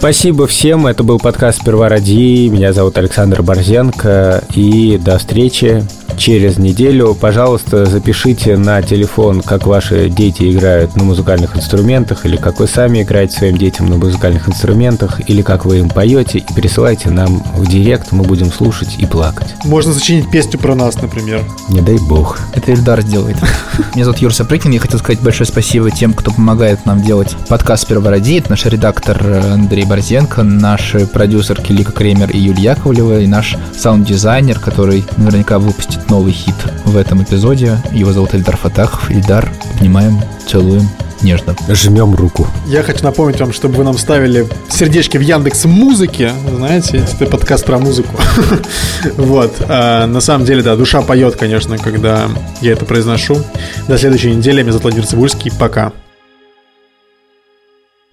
[0.01, 0.87] Спасибо всем.
[0.87, 2.49] Это был подкаст «Сперва ради».
[2.49, 4.45] Меня зовут Александр Борзенко.
[4.55, 5.85] И до встречи
[6.21, 7.15] через неделю.
[7.15, 13.03] Пожалуйста, запишите на телефон, как ваши дети играют на музыкальных инструментах, или как вы сами
[13.03, 17.67] играете своим детям на музыкальных инструментах, или как вы им поете, и присылайте нам в
[17.67, 19.55] директ, мы будем слушать и плакать.
[19.65, 21.43] Можно сочинить песню про нас, например.
[21.69, 22.39] Не дай бог.
[22.55, 23.37] Это Эльдар сделает.
[23.95, 24.71] Меня зовут Юр Сапрыкин.
[24.71, 28.39] Я хотел сказать большое спасибо тем, кто помогает нам делать подкаст «Сперва ради».
[28.39, 33.57] Это наш редактор э, Андрей Борзенко, наши продюсерки Лика Кремер и Юлия Яковлева, и наш
[33.77, 37.79] саунд-дизайнер, который наверняка выпустит новый хит в этом эпизоде.
[37.91, 39.11] Его зовут Эльдар Фатахов.
[39.11, 40.89] Эльдар, обнимаем, целуем
[41.23, 41.55] нежно.
[41.69, 42.47] Жмем руку.
[42.67, 47.65] Я хочу напомнить вам, чтобы вы нам ставили сердечки в Яндекс Музыке, знаете, это подкаст
[47.65, 48.17] про музыку.
[49.17, 49.55] Вот.
[49.69, 52.29] А, На самом деле, да, душа поет, конечно, когда
[52.61, 53.43] я это произношу.
[53.89, 54.63] До следующей недели.
[54.63, 55.51] Меня зовут Владимир Цибульский.
[55.59, 55.93] Пока.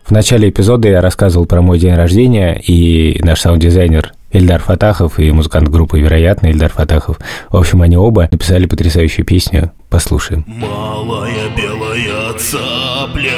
[0.06, 5.32] В начале эпизода я рассказывал про мой день рождения, и наш саунд-дизайнер Ильдар Фатахов и
[5.32, 7.20] музыкант группы «Вероятно» Ильдар Фатахов.
[7.50, 9.72] В общем, они оба написали потрясающую песню.
[9.90, 10.44] Послушаем.
[10.48, 13.32] Малая белая цапля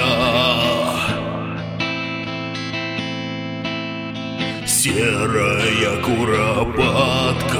[4.65, 7.59] Серая куропатка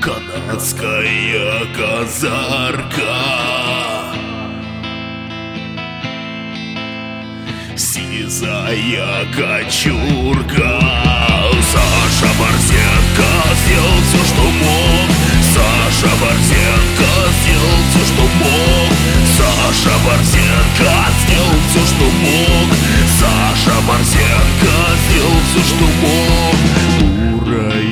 [0.00, 3.02] Канадская казарка
[7.82, 10.78] Сизая кочурка.
[11.72, 15.10] Саша Борзенко сделал все, что мог.
[15.52, 17.10] Саша Борзенко
[17.42, 18.92] сделал все, что мог.
[19.36, 20.92] Саша Борзенко
[21.24, 22.68] сделал все, что мог.
[23.18, 26.56] Саша Борзенко сделал все, что мог.
[27.40, 27.82] Бурая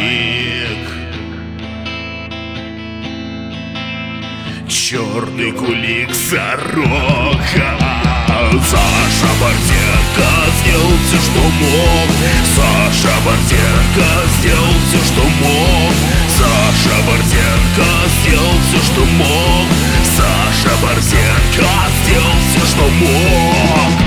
[4.67, 7.77] Черный кулик сорока
[8.69, 12.09] Саша Борденко сделал все, что мог.
[12.55, 14.09] Саша Борденко
[14.39, 15.93] сделал все, что мог.
[16.37, 17.89] Саша Борденко
[18.23, 20.00] сделал все, что мог.
[20.17, 21.69] Саша Борзенко
[22.03, 24.00] сделал все, что мог.